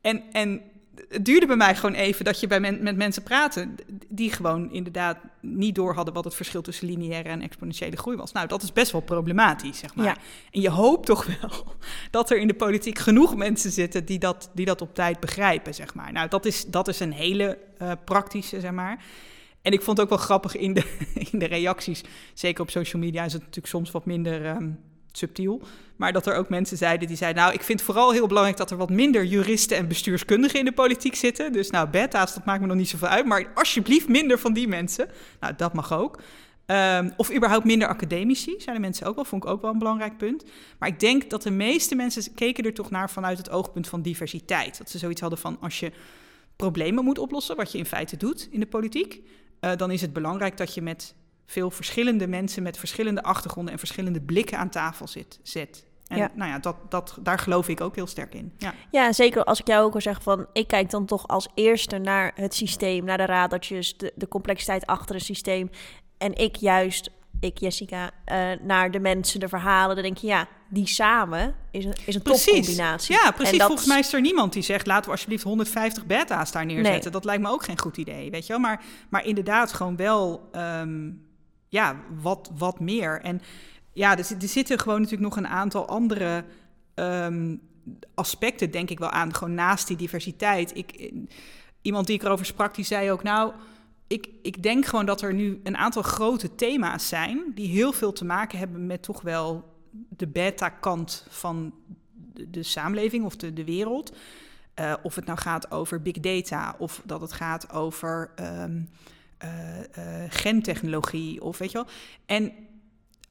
En, 0.00 0.22
en 0.32 0.62
het 1.08 1.24
duurde 1.24 1.46
bij 1.46 1.56
mij 1.56 1.74
gewoon 1.76 1.94
even 1.94 2.24
dat 2.24 2.40
je 2.40 2.46
bij 2.46 2.60
men, 2.60 2.82
met 2.82 2.96
mensen 2.96 3.22
praten 3.22 3.74
die 4.08 4.32
gewoon 4.32 4.72
inderdaad 4.72 5.18
niet 5.40 5.74
door 5.74 5.94
hadden 5.94 6.14
wat 6.14 6.24
het 6.24 6.34
verschil 6.34 6.62
tussen 6.62 6.86
lineaire 6.86 7.28
en 7.28 7.42
exponentiële 7.42 7.96
groei 7.96 8.16
was. 8.16 8.32
Nou, 8.32 8.46
dat 8.46 8.62
is 8.62 8.72
best 8.72 8.92
wel 8.92 9.00
problematisch, 9.00 9.78
zeg 9.78 9.94
maar. 9.94 10.06
Ja. 10.06 10.16
En 10.50 10.60
je 10.60 10.70
hoopt 10.70 11.06
toch 11.06 11.26
wel 11.26 11.64
dat 12.10 12.30
er 12.30 12.38
in 12.38 12.46
de 12.46 12.54
politiek 12.54 12.98
genoeg 12.98 13.36
mensen 13.36 13.70
zitten 13.70 14.04
die 14.04 14.18
dat, 14.18 14.50
die 14.54 14.66
dat 14.66 14.80
op 14.80 14.94
tijd 14.94 15.20
begrijpen, 15.20 15.74
zeg 15.74 15.94
maar. 15.94 16.12
Nou, 16.12 16.28
dat 16.28 16.46
is, 16.46 16.66
dat 16.66 16.88
is 16.88 17.00
een 17.00 17.12
hele 17.12 17.58
uh, 17.82 17.92
praktische, 18.04 18.60
zeg 18.60 18.70
maar. 18.70 19.04
En 19.62 19.72
ik 19.72 19.82
vond 19.82 19.96
het 19.96 20.06
ook 20.06 20.12
wel 20.12 20.24
grappig 20.24 20.56
in 20.56 20.74
de, 20.74 20.98
in 21.32 21.38
de 21.38 21.46
reacties. 21.46 22.02
Zeker 22.34 22.62
op 22.62 22.70
social 22.70 23.02
media 23.02 23.24
is 23.24 23.32
het 23.32 23.40
natuurlijk 23.42 23.72
soms 23.72 23.90
wat 23.90 24.06
minder, 24.06 24.46
um, 24.46 24.78
subtiel. 25.12 25.62
Maar 25.96 26.12
dat 26.12 26.26
er 26.26 26.34
ook 26.34 26.48
mensen 26.48 26.76
zeiden 26.76 27.08
die 27.08 27.16
zeiden... 27.16 27.42
nou, 27.42 27.54
ik 27.54 27.62
vind 27.62 27.82
vooral 27.82 28.12
heel 28.12 28.26
belangrijk 28.26 28.58
dat 28.58 28.70
er 28.70 28.76
wat 28.76 28.90
minder 28.90 29.24
juristen 29.24 29.76
en 29.76 29.88
bestuurskundigen 29.88 30.58
in 30.58 30.64
de 30.64 30.72
politiek 30.72 31.14
zitten. 31.14 31.52
Dus 31.52 31.70
nou, 31.70 31.88
beta's, 31.88 32.34
dat 32.34 32.44
maakt 32.44 32.60
me 32.60 32.66
nog 32.66 32.76
niet 32.76 32.88
zoveel 32.88 33.08
uit. 33.08 33.26
Maar 33.26 33.50
alsjeblieft 33.54 34.08
minder 34.08 34.38
van 34.38 34.52
die 34.52 34.68
mensen. 34.68 35.08
Nou, 35.40 35.54
dat 35.56 35.72
mag 35.72 35.92
ook. 35.92 36.22
Um, 36.66 37.12
of 37.16 37.34
überhaupt 37.34 37.64
minder 37.64 37.88
academici, 37.88 38.56
de 38.56 38.78
mensen 38.78 39.06
ook 39.06 39.14
wel, 39.14 39.24
vond 39.24 39.44
ik 39.44 39.50
ook 39.50 39.60
wel 39.60 39.70
een 39.70 39.78
belangrijk 39.78 40.16
punt. 40.16 40.44
Maar 40.78 40.88
ik 40.88 41.00
denk 41.00 41.30
dat 41.30 41.42
de 41.42 41.50
meeste 41.50 41.94
mensen 41.94 42.34
keken 42.34 42.64
er 42.64 42.74
toch 42.74 42.90
naar 42.90 43.10
vanuit 43.10 43.38
het 43.38 43.50
oogpunt 43.50 43.88
van 43.88 44.02
diversiteit. 44.02 44.78
Dat 44.78 44.90
ze 44.90 44.98
zoiets 44.98 45.20
hadden 45.20 45.38
van 45.38 45.56
als 45.60 45.80
je 45.80 45.92
problemen 46.56 47.04
moet 47.04 47.18
oplossen, 47.18 47.56
wat 47.56 47.72
je 47.72 47.78
in 47.78 47.86
feite 47.86 48.16
doet 48.16 48.48
in 48.50 48.60
de 48.60 48.66
politiek, 48.66 49.22
uh, 49.60 49.76
dan 49.76 49.90
is 49.90 50.00
het 50.00 50.12
belangrijk 50.12 50.56
dat 50.56 50.74
je 50.74 50.82
met 50.82 51.14
veel 51.46 51.70
verschillende 51.70 52.26
mensen 52.26 52.62
met 52.62 52.78
verschillende 52.78 53.22
achtergronden 53.22 53.72
en 53.72 53.78
verschillende 53.78 54.20
blikken 54.20 54.58
aan 54.58 54.70
tafel 54.70 55.08
zit, 55.08 55.40
zet. 55.42 55.88
En 56.06 56.16
ja. 56.16 56.30
nou 56.34 56.50
ja, 56.50 56.58
dat, 56.58 56.76
dat, 56.88 57.18
daar 57.20 57.38
geloof 57.38 57.68
ik 57.68 57.80
ook 57.80 57.94
heel 57.94 58.06
sterk 58.06 58.34
in. 58.34 58.52
Ja. 58.58 58.74
ja, 58.90 59.12
zeker 59.12 59.44
als 59.44 59.60
ik 59.60 59.66
jou 59.66 59.84
ook 59.84 59.94
al 59.94 60.00
zeg 60.00 60.22
van... 60.22 60.46
ik 60.52 60.66
kijk 60.66 60.90
dan 60.90 61.06
toch 61.06 61.28
als 61.28 61.48
eerste 61.54 61.98
naar 61.98 62.32
het 62.34 62.54
systeem, 62.54 63.04
naar 63.04 63.16
de 63.16 63.24
radertjes... 63.24 63.96
de, 63.96 64.12
de 64.14 64.28
complexiteit 64.28 64.86
achter 64.86 65.14
het 65.14 65.24
systeem. 65.24 65.70
En 66.18 66.34
ik 66.34 66.56
juist, 66.56 67.10
ik 67.40 67.58
Jessica, 67.58 68.10
uh, 68.26 68.50
naar 68.62 68.90
de 68.90 69.00
mensen, 69.00 69.40
de 69.40 69.48
verhalen... 69.48 69.94
dan 69.94 70.04
denk 70.04 70.18
je, 70.18 70.26
ja, 70.26 70.48
die 70.68 70.86
samen 70.86 71.54
is 71.70 71.84
een, 71.84 71.94
is 72.04 72.14
een 72.14 72.22
topcombinatie. 72.22 73.14
Ja, 73.22 73.30
precies. 73.30 73.58
Dat... 73.58 73.66
Volgens 73.66 73.88
mij 73.88 73.98
is 73.98 74.12
er 74.12 74.20
niemand 74.20 74.52
die 74.52 74.62
zegt... 74.62 74.86
laten 74.86 75.04
we 75.04 75.10
alsjeblieft 75.10 75.42
150 75.42 76.06
beta's 76.06 76.52
daar 76.52 76.66
neerzetten. 76.66 77.02
Nee. 77.02 77.10
Dat 77.10 77.24
lijkt 77.24 77.42
me 77.42 77.48
ook 77.48 77.64
geen 77.64 77.78
goed 77.78 77.96
idee, 77.96 78.30
weet 78.30 78.46
je 78.46 78.52
wel. 78.52 78.62
Maar, 78.62 78.84
maar 79.08 79.26
inderdaad 79.26 79.72
gewoon 79.72 79.96
wel... 79.96 80.50
Um, 80.56 81.28
ja, 81.70 81.96
wat, 82.20 82.50
wat 82.56 82.80
meer. 82.80 83.20
En 83.20 83.40
ja, 83.92 84.18
er, 84.18 84.26
er 84.40 84.48
zitten 84.48 84.78
gewoon 84.78 85.00
natuurlijk 85.00 85.34
nog 85.34 85.36
een 85.36 85.48
aantal 85.48 85.88
andere 85.88 86.44
um, 86.94 87.60
aspecten, 88.14 88.70
denk 88.70 88.90
ik 88.90 88.98
wel, 88.98 89.10
aan. 89.10 89.34
Gewoon 89.34 89.54
naast 89.54 89.86
die 89.86 89.96
diversiteit. 89.96 90.76
Ik, 90.76 91.12
iemand 91.82 92.06
die 92.06 92.16
ik 92.16 92.22
erover 92.22 92.46
sprak, 92.46 92.74
die 92.74 92.84
zei 92.84 93.10
ook, 93.10 93.22
nou, 93.22 93.52
ik, 94.10 94.28
ik 94.42 94.62
denk 94.62 94.86
gewoon 94.86 95.06
dat 95.06 95.22
er 95.22 95.34
nu 95.34 95.60
een 95.62 95.76
aantal 95.76 96.02
grote 96.02 96.54
thema's 96.54 97.08
zijn 97.08 97.52
die 97.54 97.68
heel 97.68 97.92
veel 97.92 98.12
te 98.12 98.24
maken 98.24 98.58
hebben 98.58 98.86
met 98.86 99.02
toch 99.02 99.22
wel 99.22 99.74
de 100.08 100.26
beta-kant 100.26 101.26
van 101.28 101.74
de, 102.34 102.50
de, 102.50 102.62
samenleving 102.62 103.24
of 103.24 103.36
de, 103.36 103.52
de 103.52 103.64
wereld. 103.64 104.16
Uh, 104.80 104.94
of 105.02 105.14
het 105.14 105.24
nou 105.24 105.38
gaat 105.38 105.70
over 105.70 106.02
big 106.02 106.20
data 106.20 106.74
of 106.78 107.02
dat 107.04 107.20
het 107.20 107.32
gaat 107.32 107.72
over 107.72 108.30
um, 108.40 108.88
uh, 109.44 109.78
uh, 109.78 110.24
gentechnologie 110.28 111.42
of 111.42 111.58
weet 111.58 111.70
je 111.70 111.78
wel. 111.78 111.86
En 112.26 112.52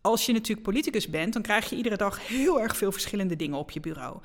als 0.01 0.25
je 0.25 0.33
natuurlijk 0.33 0.67
politicus 0.67 1.09
bent, 1.09 1.33
dan 1.33 1.41
krijg 1.41 1.69
je 1.69 1.75
iedere 1.75 1.97
dag 1.97 2.27
heel 2.27 2.61
erg 2.61 2.77
veel 2.77 2.91
verschillende 2.91 3.35
dingen 3.35 3.57
op 3.57 3.71
je 3.71 3.79
bureau. 3.79 4.21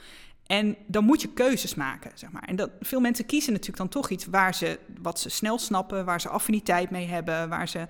En 0.47 0.77
dan 0.87 1.05
moet 1.05 1.21
je 1.21 1.29
keuzes 1.29 1.75
maken, 1.75 2.11
zeg 2.15 2.33
maar. 2.33 2.43
En 2.43 2.57
dat, 2.57 2.71
veel 2.81 3.01
mensen 3.01 3.27
kiezen 3.27 3.53
natuurlijk 3.53 3.79
dan 3.79 3.89
toch 3.89 4.11
iets 4.11 4.27
waar 4.27 4.55
ze, 4.55 4.79
wat 5.03 5.21
ze 5.21 5.29
snel 5.29 5.59
snappen, 5.59 6.05
waar 6.05 6.21
ze 6.21 6.29
affiniteit 6.29 6.91
mee 6.91 7.07
hebben, 7.07 7.49
waar 7.49 7.69
ze... 7.69 7.87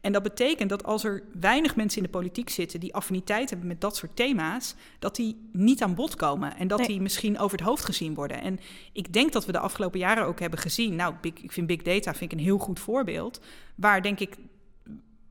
En 0.00 0.12
dat 0.12 0.22
betekent 0.22 0.70
dat 0.70 0.84
als 0.84 1.04
er 1.04 1.22
weinig 1.40 1.76
mensen 1.76 1.98
in 1.98 2.04
de 2.04 2.18
politiek 2.18 2.50
zitten 2.50 2.80
die 2.80 2.94
affiniteit 2.94 3.50
hebben 3.50 3.68
met 3.68 3.80
dat 3.80 3.96
soort 3.96 4.16
thema's, 4.16 4.74
dat 4.98 5.16
die 5.16 5.48
niet 5.52 5.82
aan 5.82 5.94
bod 5.94 6.16
komen 6.16 6.56
en 6.56 6.68
dat 6.68 6.78
nee. 6.78 6.86
die 6.86 7.00
misschien 7.00 7.38
over 7.38 7.58
het 7.58 7.66
hoofd 7.66 7.84
gezien 7.84 8.14
worden. 8.14 8.42
En 8.42 8.58
ik 8.92 9.12
denk 9.12 9.32
dat 9.32 9.46
we 9.46 9.52
de 9.52 9.58
afgelopen 9.58 9.98
jaren 9.98 10.24
ook 10.24 10.40
hebben 10.40 10.58
gezien, 10.58 10.96
nou, 10.96 11.14
big, 11.20 11.32
ik 11.32 11.52
vind 11.52 11.66
big 11.66 11.82
data 11.82 12.14
vind 12.14 12.32
ik 12.32 12.38
een 12.38 12.44
heel 12.44 12.58
goed 12.58 12.80
voorbeeld, 12.80 13.40
waar 13.74 14.02
denk 14.02 14.20
ik 14.20 14.36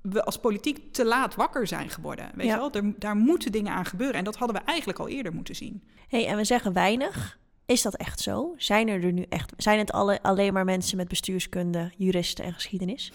we 0.10 0.24
als 0.24 0.40
politiek 0.40 0.94
te 0.94 1.06
laat 1.06 1.36
wakker 1.36 1.68
zijn 1.68 1.90
geworden. 1.90 2.30
Weet 2.36 2.46
ja. 2.46 2.54
je 2.54 2.60
wel? 2.60 2.72
Er, 2.72 2.94
daar 3.00 3.16
moeten 3.16 3.52
dingen 3.52 3.74
aan 3.74 3.86
gebeuren. 3.86 4.16
En 4.16 4.24
dat 4.24 4.36
hadden 4.36 4.58
we 4.58 4.64
eigenlijk 4.66 5.00
al 5.00 5.08
eerder 5.08 5.34
moeten 5.34 5.56
zien. 5.56 5.84
hey, 6.08 6.28
en 6.28 6.38
we 6.38 6.44
zeggen 6.44 6.74
weinig. 6.74 7.38
Is 7.66 7.82
dat 7.82 7.96
echt 7.96 8.20
zo? 8.20 8.54
Zijn 8.58 8.88
er, 8.88 9.04
er 9.04 9.12
nu 9.12 9.26
echt, 9.30 9.54
zijn 9.58 9.80
het 9.80 9.92
alle, 9.92 10.22
alleen 10.22 10.54
maar 10.54 10.66
mensen 10.66 10.98
met 10.98 11.08
bestuurskunde, 11.08 11.92
juristen 11.98 12.46
en 12.46 12.54
geschiedenis? 12.54 13.12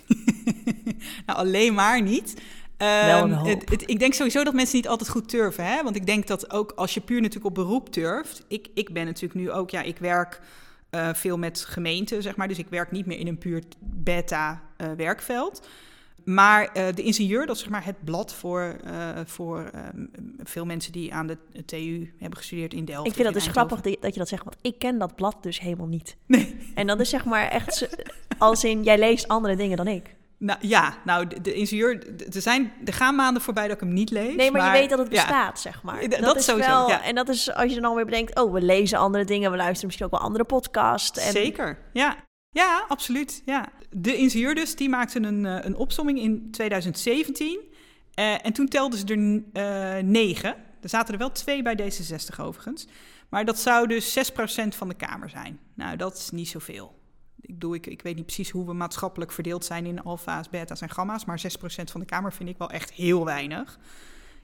nou, 1.27 1.39
alleen 1.39 1.75
maar 1.75 2.03
niet. 2.03 2.35
Um, 2.79 3.33
het, 3.33 3.71
het, 3.71 3.91
ik 3.91 3.99
denk 3.99 4.15
sowieso 4.15 4.45
dat 4.45 4.55
mensen 4.55 4.77
niet 4.77 4.89
altijd 4.89 5.11
goed 5.11 5.29
turven. 5.29 5.65
Hè? 5.65 5.83
Want 5.83 5.97
ik 5.97 6.07
denk 6.07 6.27
dat 6.27 6.53
ook 6.53 6.73
als 6.73 6.95
je 6.95 7.01
puur 7.01 7.21
natuurlijk 7.21 7.47
op 7.47 7.55
beroep 7.55 7.89
turft. 7.89 8.45
Ik, 8.49 8.69
ik 8.75 8.93
ben 8.93 9.05
natuurlijk 9.05 9.35
nu 9.35 9.51
ook, 9.51 9.71
ja, 9.71 9.83
ik 9.83 9.99
werk 9.99 10.41
uh, 10.91 11.09
veel 11.15 11.39
met 11.39 11.65
gemeenten, 11.65 12.23
zeg 12.23 12.37
maar. 12.37 12.49
Dus 12.49 12.59
ik 12.59 12.69
werk 12.69 12.91
niet 12.91 13.07
meer 13.07 13.19
in 13.19 13.27
een 13.27 13.39
puur 13.39 13.63
beta 13.81 14.63
uh, 14.79 14.93
werkveld. 14.97 15.67
Maar 16.25 16.63
uh, 16.77 16.87
de 16.95 17.03
ingenieur, 17.03 17.47
dat 17.47 17.55
is 17.57 17.63
zeg 17.63 17.71
maar 17.71 17.85
het 17.85 18.05
blad 18.05 18.35
voor, 18.35 18.77
uh, 18.85 19.09
voor 19.25 19.71
um, 19.95 20.11
veel 20.43 20.65
mensen 20.65 20.93
die 20.93 21.15
aan 21.15 21.27
de 21.27 21.65
TU 21.65 22.15
hebben 22.19 22.39
gestudeerd 22.39 22.75
in 22.75 22.85
Delft. 22.85 23.09
Ik 23.09 23.15
vind 23.15 23.25
dat 23.25 23.35
dus 23.35 23.47
grappig 23.47 23.81
dat 23.81 24.13
je 24.13 24.19
dat 24.19 24.29
zegt, 24.29 24.45
want 24.45 24.57
ik 24.61 24.79
ken 24.79 24.99
dat 24.99 25.15
blad 25.15 25.43
dus 25.43 25.61
helemaal 25.61 25.87
niet. 25.87 26.17
Nee. 26.27 26.57
En 26.75 26.87
dat 26.87 27.01
is 27.01 27.09
zeg 27.09 27.25
maar 27.25 27.49
echt 27.49 27.89
als 28.39 28.65
in, 28.65 28.83
jij 28.83 28.99
leest 28.99 29.29
andere 29.29 29.57
dingen 29.57 29.77
dan 29.77 29.87
ik. 29.89 30.17
Nou 30.39 30.59
ja, 30.63 30.95
nou 31.05 31.27
de, 31.27 31.41
de 31.41 31.55
ingenieur, 31.55 32.07
er, 32.35 32.43
zijn, 32.43 32.73
er 32.85 32.93
gaan 32.93 33.15
maanden 33.15 33.43
voorbij 33.43 33.67
dat 33.67 33.75
ik 33.75 33.81
hem 33.81 33.93
niet 33.93 34.11
lees. 34.11 34.35
Nee, 34.35 34.51
maar, 34.51 34.63
maar 34.63 34.75
je 34.75 34.81
weet 34.81 34.91
dat 34.91 34.99
het 34.99 35.09
bestaat, 35.09 35.63
ja. 35.63 35.71
zeg 35.71 35.83
maar. 35.83 36.09
Dat, 36.09 36.21
dat 36.21 36.37
is 36.37 36.45
sowieso, 36.45 36.71
wel, 36.71 36.89
ja. 36.89 37.05
En 37.05 37.15
dat 37.15 37.29
is 37.29 37.53
als 37.53 37.69
je 37.69 37.81
dan 37.81 37.91
alweer 37.91 38.05
bedenkt, 38.05 38.41
oh, 38.41 38.53
we 38.53 38.61
lezen 38.63 38.99
andere 38.99 39.25
dingen, 39.25 39.51
we 39.51 39.57
luisteren 39.57 39.87
misschien 39.87 40.07
ook 40.07 40.13
wel 40.13 40.21
andere 40.21 40.45
podcasts. 40.45 41.27
En... 41.27 41.33
Zeker, 41.33 41.79
ja. 41.93 42.17
Ja, 42.53 42.85
absoluut. 42.89 43.43
Ja. 43.45 43.69
De 43.91 44.17
ingenieur 44.17 44.55
dus, 44.55 44.77
die 44.77 44.89
maakte 44.89 45.23
een, 45.23 45.45
uh, 45.45 45.59
een 45.61 45.77
opsomming 45.77 46.19
in 46.19 46.51
2017. 46.51 47.61
Uh, 48.15 48.47
en 48.47 48.53
toen 48.53 48.69
telden 48.69 48.99
ze 48.99 49.07
er 49.07 49.99
uh, 49.99 50.03
negen. 50.05 50.57
Er 50.81 50.89
zaten 50.89 51.13
er 51.13 51.19
wel 51.19 51.33
twee 51.33 51.63
bij 51.63 51.79
D66 51.79 52.41
overigens. 52.41 52.87
Maar 53.29 53.45
dat 53.45 53.59
zou 53.59 53.87
dus 53.87 54.33
6% 54.33 54.69
van 54.69 54.89
de 54.89 54.95
Kamer 54.95 55.31
zijn. 55.31 55.59
Nou, 55.75 55.97
dat 55.97 56.17
is 56.17 56.31
niet 56.31 56.49
zoveel. 56.49 57.01
Ik, 57.41 57.55
bedoel, 57.55 57.75
ik, 57.75 57.87
ik 57.87 58.03
weet 58.03 58.17
niet 58.17 58.27
precies 58.27 58.51
hoe 58.51 58.67
we 58.67 58.73
maatschappelijk 58.73 59.33
verdeeld 59.33 59.65
zijn 59.65 59.87
in 59.87 60.03
alfa's, 60.03 60.49
beta's 60.49 60.81
en 60.81 60.91
gamma's. 60.91 61.25
Maar 61.25 61.43
6% 61.61 61.65
van 61.85 62.01
de 62.01 62.07
Kamer 62.07 62.33
vind 62.33 62.49
ik 62.49 62.59
wel 62.59 62.71
echt 62.71 62.93
heel 62.93 63.25
weinig. 63.25 63.79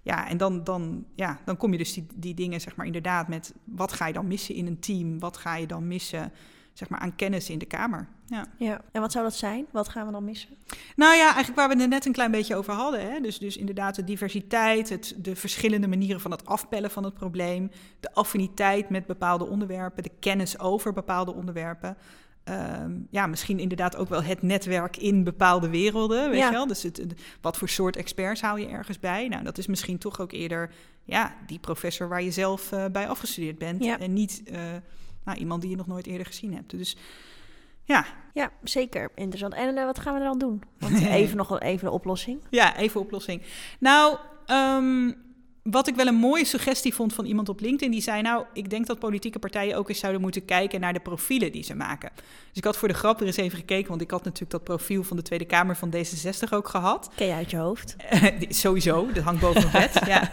Ja, 0.02 0.28
en 0.28 0.36
dan, 0.36 0.64
dan, 0.64 1.04
ja, 1.14 1.40
dan 1.44 1.56
kom 1.56 1.72
je 1.72 1.78
dus 1.78 1.92
die, 1.92 2.06
die 2.14 2.34
dingen, 2.34 2.60
zeg 2.60 2.76
maar, 2.76 2.86
inderdaad 2.86 3.28
met... 3.28 3.54
wat 3.64 3.92
ga 3.92 4.06
je 4.06 4.12
dan 4.12 4.26
missen 4.26 4.54
in 4.54 4.66
een 4.66 4.80
team? 4.80 5.18
Wat 5.18 5.36
ga 5.36 5.56
je 5.56 5.66
dan 5.66 5.86
missen 5.86 6.32
zeg 6.78 6.88
maar, 6.88 7.00
aan 7.00 7.16
kennis 7.16 7.50
in 7.50 7.58
de 7.58 7.66
Kamer. 7.66 8.08
Ja. 8.26 8.46
ja, 8.58 8.80
en 8.92 9.00
wat 9.00 9.12
zou 9.12 9.24
dat 9.24 9.34
zijn? 9.34 9.66
Wat 9.70 9.88
gaan 9.88 10.06
we 10.06 10.12
dan 10.12 10.24
missen? 10.24 10.48
Nou 10.96 11.16
ja, 11.16 11.24
eigenlijk 11.24 11.54
waar 11.54 11.68
we 11.68 11.80
het 11.80 11.90
net 11.90 12.06
een 12.06 12.12
klein 12.12 12.30
beetje 12.30 12.56
over 12.56 12.72
hadden. 12.72 13.12
Hè? 13.12 13.20
Dus, 13.20 13.38
dus 13.38 13.56
inderdaad 13.56 13.94
de 13.94 14.04
diversiteit, 14.04 14.88
het, 14.88 15.14
de 15.16 15.36
verschillende 15.36 15.88
manieren 15.88 16.20
van 16.20 16.30
het 16.30 16.46
afpellen 16.46 16.90
van 16.90 17.04
het 17.04 17.14
probleem, 17.14 17.70
de 18.00 18.14
affiniteit 18.14 18.90
met 18.90 19.06
bepaalde 19.06 19.46
onderwerpen, 19.46 20.02
de 20.02 20.10
kennis 20.20 20.58
over 20.58 20.92
bepaalde 20.92 21.34
onderwerpen. 21.34 21.96
Um, 22.44 23.06
ja, 23.10 23.26
misschien 23.26 23.58
inderdaad 23.58 23.96
ook 23.96 24.08
wel 24.08 24.22
het 24.22 24.42
netwerk 24.42 24.96
in 24.96 25.24
bepaalde 25.24 25.68
werelden, 25.68 26.30
weet 26.30 26.38
ja. 26.38 26.46
je 26.46 26.52
wel? 26.52 26.66
Dus 26.66 26.82
het, 26.82 27.14
wat 27.40 27.56
voor 27.56 27.68
soort 27.68 27.96
experts 27.96 28.40
hou 28.40 28.60
je 28.60 28.68
ergens 28.68 29.00
bij? 29.00 29.28
Nou, 29.28 29.44
dat 29.44 29.58
is 29.58 29.66
misschien 29.66 29.98
toch 29.98 30.20
ook 30.20 30.32
eerder 30.32 30.70
ja, 31.04 31.34
die 31.46 31.58
professor 31.58 32.08
waar 32.08 32.22
je 32.22 32.30
zelf 32.30 32.72
uh, 32.72 32.84
bij 32.92 33.08
afgestudeerd 33.08 33.58
bent 33.58 33.84
ja. 33.84 33.98
en 33.98 34.12
niet... 34.12 34.42
Uh, 34.52 34.58
nou, 35.28 35.40
iemand 35.40 35.60
die 35.60 35.70
je 35.70 35.76
nog 35.76 35.86
nooit 35.86 36.06
eerder 36.06 36.26
gezien 36.26 36.54
hebt. 36.54 36.70
Dus 36.70 36.96
ja. 37.84 38.06
Ja, 38.34 38.50
zeker. 38.62 39.10
Interessant. 39.14 39.54
En 39.54 39.76
uh, 39.76 39.84
wat 39.84 39.98
gaan 39.98 40.14
we 40.14 40.20
er 40.20 40.26
dan 40.26 40.38
doen? 40.38 40.62
Want 40.78 41.00
even 41.20 41.36
nog 41.36 41.60
even 41.60 41.86
de 41.86 41.92
oplossing. 41.92 42.40
Ja, 42.50 42.76
even 42.76 43.00
oplossing. 43.00 43.42
Nou, 43.78 44.18
um, 44.46 45.27
wat 45.70 45.88
ik 45.88 45.94
wel 45.94 46.06
een 46.06 46.14
mooie 46.14 46.44
suggestie 46.44 46.94
vond 46.94 47.14
van 47.14 47.24
iemand 47.24 47.48
op 47.48 47.60
LinkedIn, 47.60 47.90
die 47.90 48.00
zei: 48.00 48.22
Nou, 48.22 48.44
ik 48.52 48.70
denk 48.70 48.86
dat 48.86 48.98
politieke 48.98 49.38
partijen 49.38 49.76
ook 49.76 49.88
eens 49.88 49.98
zouden 49.98 50.20
moeten 50.20 50.44
kijken 50.44 50.80
naar 50.80 50.92
de 50.92 51.00
profielen 51.00 51.52
die 51.52 51.62
ze 51.62 51.74
maken. 51.74 52.10
Dus 52.14 52.56
ik 52.56 52.64
had 52.64 52.76
voor 52.76 52.88
de 52.88 52.94
grap 52.94 53.20
er 53.20 53.26
eens 53.26 53.36
even 53.36 53.58
gekeken, 53.58 53.88
want 53.88 54.00
ik 54.00 54.10
had 54.10 54.24
natuurlijk 54.24 54.50
dat 54.50 54.64
profiel 54.64 55.02
van 55.02 55.16
de 55.16 55.22
Tweede 55.22 55.44
Kamer 55.44 55.76
van 55.76 55.94
D66 55.96 56.48
ook 56.50 56.68
gehad. 56.68 57.10
Ken 57.14 57.26
je 57.26 57.32
uit 57.32 57.50
je 57.50 57.56
hoofd? 57.56 57.96
Sowieso, 58.48 59.12
dat 59.12 59.24
hangt 59.24 59.40
boven 59.40 59.70
mijn 59.72 59.90
bed. 59.92 60.06
ja. 60.06 60.30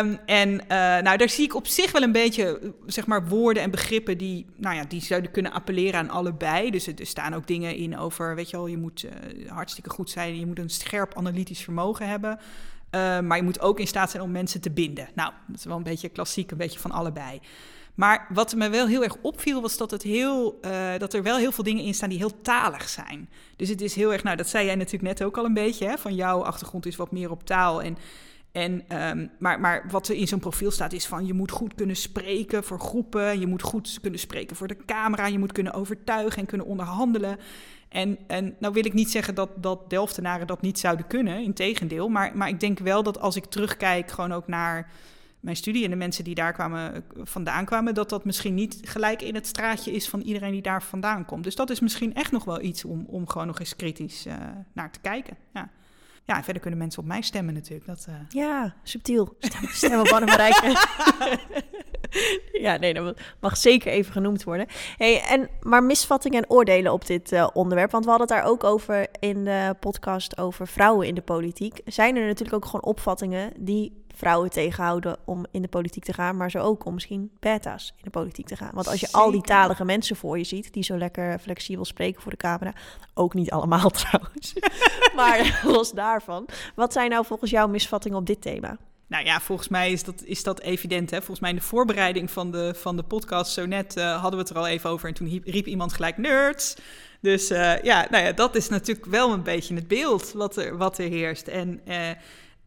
Um, 0.00 0.18
en 0.26 0.50
uh, 0.50 0.68
nou, 0.78 1.16
daar 1.16 1.28
zie 1.28 1.44
ik 1.44 1.54
op 1.54 1.66
zich 1.66 1.92
wel 1.92 2.02
een 2.02 2.12
beetje, 2.12 2.72
zeg 2.86 3.06
maar, 3.06 3.28
woorden 3.28 3.62
en 3.62 3.70
begrippen 3.70 4.18
die, 4.18 4.46
nou 4.56 4.76
ja, 4.76 4.84
die 4.88 5.02
zouden 5.02 5.30
kunnen 5.30 5.52
appelleren 5.52 6.00
aan 6.00 6.10
allebei. 6.10 6.70
Dus 6.70 6.86
er 6.86 7.06
staan 7.06 7.34
ook 7.34 7.46
dingen 7.46 7.76
in 7.76 7.98
over, 7.98 8.34
weet 8.34 8.50
je 8.50 8.56
wel, 8.56 8.66
je 8.66 8.76
moet 8.76 9.02
uh, 9.02 9.50
hartstikke 9.50 9.90
goed 9.90 10.10
zijn, 10.10 10.38
je 10.38 10.46
moet 10.46 10.58
een 10.58 10.70
scherp 10.70 11.16
analytisch 11.16 11.60
vermogen 11.60 12.08
hebben. 12.08 12.38
Uh, 12.90 13.20
maar 13.20 13.36
je 13.36 13.42
moet 13.42 13.60
ook 13.60 13.80
in 13.80 13.86
staat 13.86 14.10
zijn 14.10 14.22
om 14.22 14.30
mensen 14.30 14.60
te 14.60 14.70
binden. 14.70 15.08
Nou, 15.14 15.32
dat 15.46 15.56
is 15.56 15.64
wel 15.64 15.76
een 15.76 15.82
beetje 15.82 16.08
klassiek, 16.08 16.50
een 16.50 16.56
beetje 16.56 16.78
van 16.78 16.90
allebei. 16.90 17.40
Maar 17.94 18.26
wat 18.32 18.54
me 18.54 18.68
wel 18.68 18.86
heel 18.86 19.02
erg 19.02 19.16
opviel, 19.22 19.60
was 19.60 19.76
dat, 19.76 19.90
het 19.90 20.02
heel, 20.02 20.58
uh, 20.62 20.98
dat 20.98 21.14
er 21.14 21.22
wel 21.22 21.36
heel 21.36 21.52
veel 21.52 21.64
dingen 21.64 21.84
in 21.84 21.94
staan 21.94 22.08
die 22.08 22.18
heel 22.18 22.40
talig 22.42 22.88
zijn. 22.88 23.28
Dus 23.56 23.68
het 23.68 23.80
is 23.80 23.94
heel 23.94 24.12
erg, 24.12 24.22
nou, 24.22 24.36
dat 24.36 24.48
zei 24.48 24.66
jij 24.66 24.74
natuurlijk 24.74 25.18
net 25.18 25.22
ook 25.22 25.36
al 25.36 25.44
een 25.44 25.54
beetje, 25.54 25.86
hè, 25.86 25.98
van 25.98 26.14
jouw 26.14 26.44
achtergrond 26.44 26.86
is 26.86 26.96
wat 26.96 27.12
meer 27.12 27.30
op 27.30 27.44
taal. 27.44 27.82
En 27.82 27.98
En, 28.56 28.84
ehm, 28.88 29.26
maar, 29.38 29.60
maar 29.60 29.84
wat 29.90 30.08
er 30.08 30.14
in 30.14 30.28
zo'n 30.28 30.38
profiel 30.38 30.70
staat 30.70 30.92
is 30.92 31.06
van 31.06 31.26
je 31.26 31.32
moet 31.32 31.50
goed 31.50 31.74
kunnen 31.74 31.96
spreken 31.96 32.64
voor 32.64 32.80
groepen, 32.80 33.40
je 33.40 33.46
moet 33.46 33.62
goed 33.62 33.98
kunnen 34.00 34.20
spreken 34.20 34.56
voor 34.56 34.68
de 34.68 34.76
camera, 34.86 35.26
je 35.26 35.38
moet 35.38 35.52
kunnen 35.52 35.72
overtuigen 35.72 36.40
en 36.40 36.46
kunnen 36.46 36.66
onderhandelen. 36.66 37.38
En, 37.88 38.18
en 38.26 38.56
nou 38.58 38.72
wil 38.72 38.84
ik 38.84 38.92
niet 38.92 39.10
zeggen 39.10 39.34
dat, 39.34 39.50
dat 39.56 39.90
Delftenaren 39.90 40.46
dat 40.46 40.62
niet 40.62 40.78
zouden 40.78 41.06
kunnen, 41.06 41.42
integendeel. 41.42 42.08
Maar, 42.08 42.36
maar 42.36 42.48
ik 42.48 42.60
denk 42.60 42.78
wel 42.78 43.02
dat 43.02 43.20
als 43.20 43.36
ik 43.36 43.44
terugkijk 43.44 44.10
gewoon 44.10 44.32
ook 44.32 44.46
naar 44.46 44.90
mijn 45.40 45.56
studie 45.56 45.84
en 45.84 45.90
de 45.90 45.96
mensen 45.96 46.24
die 46.24 46.34
daar 46.34 46.52
kwamen, 46.52 47.04
vandaan 47.14 47.64
kwamen, 47.64 47.94
dat 47.94 48.08
dat 48.08 48.24
misschien 48.24 48.54
niet 48.54 48.80
gelijk 48.82 49.22
in 49.22 49.34
het 49.34 49.46
straatje 49.46 49.92
is 49.92 50.08
van 50.08 50.20
iedereen 50.20 50.52
die 50.52 50.62
daar 50.62 50.82
vandaan 50.82 51.24
komt. 51.24 51.44
Dus 51.44 51.56
dat 51.56 51.70
is 51.70 51.80
misschien 51.80 52.14
echt 52.14 52.32
nog 52.32 52.44
wel 52.44 52.60
iets 52.60 52.84
om, 52.84 53.04
om 53.08 53.28
gewoon 53.28 53.46
nog 53.46 53.58
eens 53.58 53.76
kritisch 53.76 54.26
uh, 54.26 54.34
naar 54.72 54.90
te 54.90 55.00
kijken. 55.00 55.36
Ja. 55.52 55.70
Ja, 56.26 56.36
en 56.36 56.44
verder 56.44 56.62
kunnen 56.62 56.78
mensen 56.80 57.02
op 57.02 57.08
mij 57.08 57.20
stemmen 57.20 57.54
natuurlijk. 57.54 57.86
Dat, 57.86 58.06
uh... 58.08 58.14
Ja, 58.28 58.74
subtiel. 58.82 59.36
Stem, 59.38 59.68
stem 59.82 60.00
op 60.00 60.08
Anne 60.08 60.54
ja, 62.66 62.76
nee, 62.76 62.94
dat 62.94 63.20
mag 63.40 63.56
zeker 63.56 63.92
even 63.92 64.12
genoemd 64.12 64.44
worden. 64.44 64.66
Hey, 64.96 65.22
en, 65.22 65.48
maar 65.60 65.82
misvattingen 65.82 66.42
en 66.42 66.50
oordelen 66.50 66.92
op 66.92 67.06
dit 67.06 67.32
uh, 67.32 67.48
onderwerp, 67.52 67.90
want 67.90 68.04
we 68.04 68.10
hadden 68.10 68.28
het 68.28 68.36
daar 68.36 68.52
ook 68.52 68.64
over 68.64 69.06
in 69.20 69.44
de 69.44 69.74
podcast 69.80 70.38
over 70.38 70.66
vrouwen 70.68 71.06
in 71.06 71.14
de 71.14 71.22
politiek. 71.22 71.80
Zijn 71.84 72.16
er 72.16 72.26
natuurlijk 72.26 72.56
ook 72.56 72.64
gewoon 72.64 72.84
opvattingen 72.84 73.52
die 73.56 74.04
vrouwen 74.16 74.50
tegenhouden 74.50 75.16
om 75.24 75.46
in 75.50 75.62
de 75.62 75.68
politiek 75.68 76.04
te 76.04 76.12
gaan, 76.12 76.36
maar 76.36 76.50
zo 76.50 76.58
ook 76.58 76.84
om 76.84 76.94
misschien 76.94 77.30
beta's 77.40 77.92
in 77.96 78.04
de 78.04 78.10
politiek 78.10 78.46
te 78.46 78.56
gaan. 78.56 78.70
Want 78.74 78.88
als 78.88 79.00
je 79.00 79.12
al 79.12 79.30
die 79.30 79.40
talige 79.40 79.84
mensen 79.84 80.16
voor 80.16 80.38
je 80.38 80.44
ziet, 80.44 80.72
die 80.72 80.82
zo 80.82 80.96
lekker 80.96 81.38
flexibel 81.38 81.84
spreken 81.84 82.22
voor 82.22 82.30
de 82.30 82.36
camera, 82.36 82.74
ook 83.14 83.34
niet 83.34 83.50
allemaal 83.50 83.90
trouwens, 84.00 84.54
maar 85.16 85.60
los 85.64 85.92
daarvan, 85.92 86.46
wat 86.74 86.92
zijn 86.92 87.10
nou 87.10 87.26
volgens 87.26 87.50
jou 87.50 87.70
misvattingen 87.70 88.18
op 88.18 88.26
dit 88.26 88.40
thema? 88.40 88.76
Nou 89.08 89.24
ja, 89.24 89.40
volgens 89.40 89.68
mij 89.68 89.92
is 89.92 90.04
dat, 90.04 90.22
is 90.24 90.42
dat 90.42 90.60
evident. 90.60 91.10
Hè? 91.10 91.16
Volgens 91.16 91.40
mij 91.40 91.50
in 91.50 91.56
de 91.56 91.62
voorbereiding 91.62 92.30
van 92.30 92.50
de, 92.50 92.74
van 92.74 92.96
de 92.96 93.02
podcast 93.02 93.52
zo 93.52 93.66
net 93.66 93.96
uh, 93.96 94.12
hadden 94.12 94.32
we 94.32 94.38
het 94.38 94.50
er 94.50 94.56
al 94.56 94.66
even 94.66 94.90
over. 94.90 95.08
En 95.08 95.14
toen 95.14 95.42
riep 95.44 95.66
iemand 95.66 95.92
gelijk 95.92 96.18
nerds. 96.18 96.76
Dus 97.20 97.50
uh, 97.50 97.82
ja, 97.82 98.06
nou 98.10 98.24
ja, 98.24 98.32
dat 98.32 98.54
is 98.54 98.68
natuurlijk 98.68 99.06
wel 99.06 99.32
een 99.32 99.42
beetje 99.42 99.74
het 99.74 99.88
beeld 99.88 100.32
wat 100.32 100.56
er, 100.56 100.76
wat 100.76 100.98
er 100.98 101.08
heerst. 101.08 101.46
En 101.46 101.80
uh, 101.88 102.10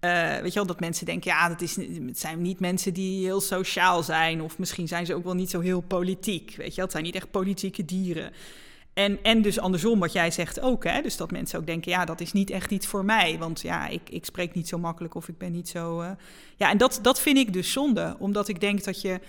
uh, 0.01 0.37
weet 0.37 0.53
je 0.53 0.59
wel, 0.59 0.65
dat 0.65 0.79
mensen 0.79 1.05
denken, 1.05 1.31
ja, 1.31 1.47
dat 1.47 1.61
is, 1.61 1.75
het 1.75 2.19
zijn 2.19 2.41
niet 2.41 2.59
mensen 2.59 2.93
die 2.93 3.25
heel 3.25 3.41
sociaal 3.41 4.03
zijn. 4.03 4.41
Of 4.41 4.57
misschien 4.57 4.87
zijn 4.87 5.05
ze 5.05 5.13
ook 5.13 5.23
wel 5.23 5.33
niet 5.33 5.49
zo 5.49 5.59
heel 5.59 5.81
politiek. 5.81 6.55
Weet 6.57 6.69
je 6.69 6.75
wel, 6.75 6.83
het 6.83 6.91
zijn 6.91 7.03
niet 7.03 7.15
echt 7.15 7.31
politieke 7.31 7.85
dieren. 7.85 8.31
En, 8.93 9.19
en 9.23 9.41
dus 9.41 9.59
andersom, 9.59 9.99
wat 9.99 10.13
jij 10.13 10.31
zegt 10.31 10.59
ook. 10.59 10.83
Hè? 10.83 11.01
Dus 11.01 11.17
dat 11.17 11.31
mensen 11.31 11.59
ook 11.59 11.65
denken, 11.65 11.91
ja, 11.91 12.05
dat 12.05 12.21
is 12.21 12.31
niet 12.31 12.49
echt 12.49 12.71
iets 12.71 12.87
voor 12.87 13.05
mij. 13.05 13.37
Want 13.37 13.61
ja, 13.61 13.87
ik, 13.87 14.09
ik 14.09 14.25
spreek 14.25 14.53
niet 14.53 14.67
zo 14.67 14.77
makkelijk 14.77 15.15
of 15.15 15.27
ik 15.27 15.37
ben 15.37 15.51
niet 15.51 15.69
zo... 15.69 16.01
Uh... 16.01 16.11
Ja, 16.55 16.69
en 16.69 16.77
dat, 16.77 16.99
dat 17.01 17.21
vind 17.21 17.37
ik 17.37 17.53
dus 17.53 17.71
zonde. 17.71 18.15
Omdat 18.19 18.47
ik 18.47 18.59
denk 18.59 18.83
dat 18.83 19.01
je... 19.01 19.19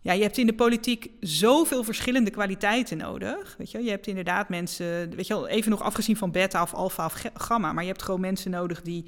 Ja, 0.00 0.12
je 0.12 0.22
hebt 0.22 0.38
in 0.38 0.46
de 0.46 0.54
politiek 0.54 1.10
zoveel 1.20 1.84
verschillende 1.84 2.30
kwaliteiten 2.30 2.96
nodig. 2.96 3.54
Weet 3.58 3.70
je, 3.70 3.82
je 3.82 3.90
hebt 3.90 4.06
inderdaad 4.06 4.48
mensen... 4.48 5.16
Weet 5.16 5.26
je 5.26 5.34
wel, 5.34 5.48
even 5.48 5.70
nog 5.70 5.82
afgezien 5.82 6.16
van 6.16 6.30
beta 6.30 6.62
of 6.62 6.74
alfa 6.74 7.04
of 7.04 7.22
gamma... 7.34 7.72
maar 7.72 7.84
je 7.84 7.90
hebt 7.90 8.02
gewoon 8.02 8.20
mensen 8.20 8.50
nodig 8.50 8.82
die 8.82 9.04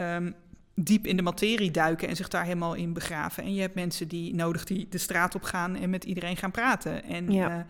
um, 0.00 0.34
diep 0.74 1.06
in 1.06 1.16
de 1.16 1.22
materie 1.22 1.70
duiken 1.70 2.08
en 2.08 2.16
zich 2.16 2.28
daar 2.28 2.44
helemaal 2.44 2.74
in 2.74 2.92
begraven. 2.92 3.42
En 3.42 3.54
je 3.54 3.60
hebt 3.60 3.74
mensen 3.74 4.08
die 4.08 4.34
nodig 4.34 4.64
die 4.64 4.86
de 4.90 4.98
straat 4.98 5.34
op 5.34 5.42
gaan 5.42 5.76
en 5.76 5.90
met 5.90 6.04
iedereen 6.04 6.36
gaan 6.36 6.50
praten. 6.50 7.04
En, 7.04 7.32
ja. 7.32 7.66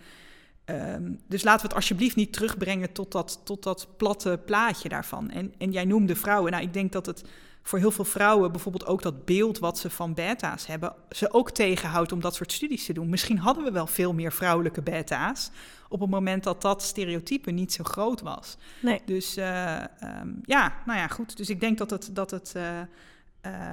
uh, 0.71 0.95
um, 0.95 1.21
dus 1.29 1.43
laten 1.43 1.61
we 1.61 1.67
het 1.67 1.77
alsjeblieft 1.77 2.17
niet 2.17 2.33
terugbrengen 2.33 2.93
tot 2.93 3.13
dat, 3.13 3.41
tot 3.45 3.63
dat 3.63 3.89
platte 3.97 4.41
plaatje 4.47 4.89
daarvan. 4.89 5.31
En, 5.31 5.55
en 5.59 5.73
jij 5.73 5.85
noemde 5.85 6.17
vrouwen. 6.17 6.53
Nou, 6.53 6.65
ik 6.65 6.73
denk 6.73 6.93
dat 6.93 7.07
het 7.07 7.25
voor 7.63 7.79
heel 7.79 7.91
veel 7.91 8.05
vrouwen 8.05 8.53
bijvoorbeeld 8.53 8.87
ook 8.87 9.03
dat 9.03 9.25
beeld 9.25 9.59
wat 9.59 9.79
ze 9.79 9.91
van 9.91 10.15
beta's 10.15 10.67
hebben, 10.67 10.95
ze 11.11 11.33
ook 11.33 11.51
tegenhoudt 11.51 12.13
om 12.13 12.21
dat 12.21 12.35
soort 12.35 12.53
studies 12.53 12.87
te 12.87 12.93
doen. 12.93 13.09
Misschien 13.09 13.39
hadden 13.39 13.65
we 13.65 13.71
wel 13.71 13.87
veel 13.87 14.15
meer 14.15 14.33
vrouwelijke 14.33 14.83
beta's 14.83 15.51
op 15.89 16.01
het 16.01 16.11
moment 16.11 16.45
dat 16.45 16.63
dat 16.63 16.83
stereotype 16.83 17.51
niet 17.51 17.73
zo 17.73 17.85
groot 17.85 18.21
was. 18.21 18.57
Nee. 18.83 19.03
Dus 19.05 19.39
uh, 19.39 19.85
um, 20.21 20.41
ja, 20.43 20.75
nou 20.87 20.99
ja, 20.99 21.09
goed. 21.09 21.37
Dus 21.37 21.51
ik 21.51 21.61
denk 21.61 21.79
dat 21.79 21.91
het, 21.91 22.11
dat 22.13 22.31
het 22.31 22.55
uh, 22.57 22.81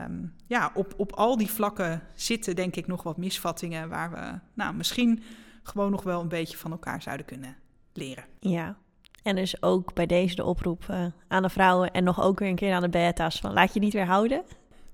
um, 0.03 0.34
ja, 0.48 0.72
op, 0.74 0.94
op 0.98 1.12
al 1.12 1.38
die 1.38 1.51
vlakken 1.51 2.01
zitten, 2.15 2.56
denk 2.56 2.75
ik, 2.75 2.88
nog 2.88 3.03
wat 3.03 3.17
misvattingen 3.17 3.89
waar 3.89 4.12
we 4.12 4.39
nou, 4.53 4.75
misschien 4.75 5.24
gewoon 5.63 5.91
nog 5.91 6.03
wel 6.03 6.22
een 6.22 6.27
beetje 6.27 6.58
van 6.58 6.72
elkaar 6.72 7.01
zouden 7.01 7.25
kunnen 7.25 7.56
leren. 7.94 8.25
Ja, 8.39 8.77
en 9.27 9.36
dus 9.36 9.62
ook 9.62 9.93
bij 9.93 10.05
deze 10.05 10.36
de 10.36 10.43
oproep 10.43 10.86
uh, 10.91 11.05
aan 11.27 11.41
de 11.41 11.50
vrouwen 11.50 11.91
en 11.91 12.03
nog 12.03 12.22
ook 12.22 12.39
weer 12.39 12.50
een 12.50 12.55
keer 12.55 12.74
aan 12.74 12.81
de 12.81 12.89
beta's 12.89 13.39
van 13.39 13.53
laat 13.53 13.74
je 13.74 13.79
niet 13.79 13.93
weer 13.93 14.05
houden. 14.05 14.43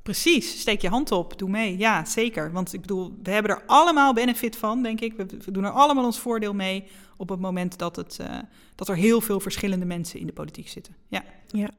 Precies, 0.04 0.60
steek 0.60 0.82
je 0.82 0.90
hand 0.90 1.12
op, 1.12 1.38
doe 1.38 1.50
mee. 1.50 1.78
Ja, 1.78 2.06
zeker. 2.06 2.52
Want 2.52 2.74
ik 2.74 2.82
bedoel, 2.82 3.20
we 3.24 3.32
hebben 3.32 3.52
er 3.52 3.64
allemaal 3.66 4.14
benefit 4.14 4.56
van, 4.56 4.84
denk 4.84 5.02
ik. 5.02 5.14
We, 5.14 5.52
doen 5.52 5.64
er 5.64 5.72
allemaal 5.72 6.06
ons 6.06 6.20
voordeel 6.20 6.54
mee 6.54 6.84
op 7.18 7.30
het 7.30 7.40
moment 7.40 7.78
dat, 7.78 7.96
het, 7.96 8.18
uh, 8.22 8.28
dat 8.76 8.88
er 8.88 8.96
heel 8.96 9.22
veel 9.22 9.40
verschillende 9.40 9.86
mensen 9.86 10.20
in 10.20 10.26
de 10.26 10.34
politiek 10.34 10.68
zitten. 10.68 10.96
Ja. 11.08 11.24
ja. 11.48 11.70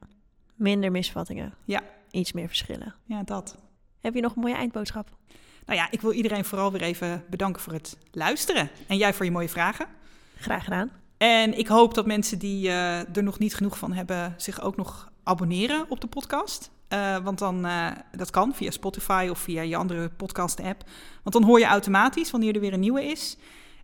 Minder 0.55 0.91
misvattingen. 0.91 1.53
Ja. 1.65 1.81
Iets 2.11 2.31
meer 2.31 2.47
verschillen. 2.47 2.95
Ja, 3.03 3.23
dat. 3.23 3.57
Heb 3.99 4.13
je 4.13 4.21
nog 4.21 4.35
een 4.35 4.41
mooie 4.41 4.55
eindboodschap? 4.55 5.09
Nou 5.65 5.79
ja, 5.79 5.91
ik 5.91 6.01
wil 6.01 6.11
iedereen 6.11 6.45
vooral 6.45 6.71
weer 6.71 6.81
even 6.81 7.23
bedanken 7.29 7.61
voor 7.61 7.73
het 7.73 7.97
luisteren. 8.11 8.69
En 8.87 8.97
jij 8.97 9.13
voor 9.13 9.25
je 9.25 9.31
mooie 9.31 9.49
vragen. 9.49 9.85
Graag 10.35 10.63
gedaan. 10.63 10.91
En 11.17 11.57
ik 11.57 11.67
hoop 11.67 11.93
dat 11.93 12.05
mensen 12.05 12.39
die 12.39 12.67
uh, 12.67 13.15
er 13.15 13.23
nog 13.23 13.39
niet 13.39 13.55
genoeg 13.55 13.77
van 13.77 13.93
hebben, 13.93 14.33
zich 14.37 14.61
ook 14.61 14.75
nog 14.75 15.11
abonneren 15.23 15.85
op 15.89 16.01
de 16.01 16.07
podcast. 16.07 16.71
Uh, 16.89 17.17
want 17.17 17.39
dan, 17.39 17.65
uh, 17.65 17.87
dat 18.11 18.29
kan 18.29 18.55
via 18.55 18.71
Spotify 18.71 19.27
of 19.31 19.39
via 19.39 19.61
je 19.61 19.75
andere 19.75 20.09
podcast-app. 20.09 20.83
Want 21.23 21.35
dan 21.35 21.43
hoor 21.43 21.59
je 21.59 21.65
automatisch 21.65 22.31
wanneer 22.31 22.55
er 22.55 22.59
weer 22.59 22.73
een 22.73 22.79
nieuwe 22.79 23.03
is. 23.03 23.37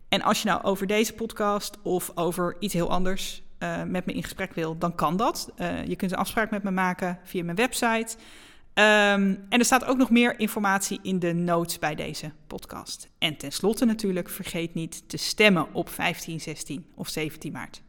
En 0.08 0.22
als 0.22 0.42
je 0.42 0.48
nou 0.48 0.62
over 0.62 0.86
deze 0.86 1.12
podcast 1.12 1.78
of 1.82 2.10
over 2.14 2.56
iets 2.58 2.74
heel 2.74 2.90
anders 2.90 3.42
met 3.86 4.06
me 4.06 4.12
in 4.12 4.22
gesprek 4.22 4.52
wil, 4.52 4.78
dan 4.78 4.94
kan 4.94 5.16
dat. 5.16 5.52
je 5.86 5.96
kunt 5.96 6.12
een 6.12 6.18
afspraak 6.18 6.50
met 6.50 6.62
me 6.62 6.70
maken 6.70 7.18
via 7.24 7.44
mijn 7.44 7.56
website. 7.56 8.16
Um, 8.74 8.84
en 9.48 9.58
er 9.58 9.64
staat 9.64 9.84
ook 9.84 9.96
nog 9.96 10.10
meer 10.10 10.38
informatie 10.38 10.98
in 11.02 11.18
de 11.18 11.32
notes 11.32 11.78
bij 11.78 11.94
deze 11.94 12.32
podcast. 12.46 13.08
En 13.18 13.36
tenslotte 13.36 13.84
natuurlijk, 13.84 14.28
vergeet 14.28 14.74
niet 14.74 15.08
te 15.08 15.16
stemmen 15.16 15.66
op 15.72 15.88
15, 15.88 16.40
16 16.40 16.86
of 16.94 17.08
17 17.08 17.52
maart. 17.52 17.82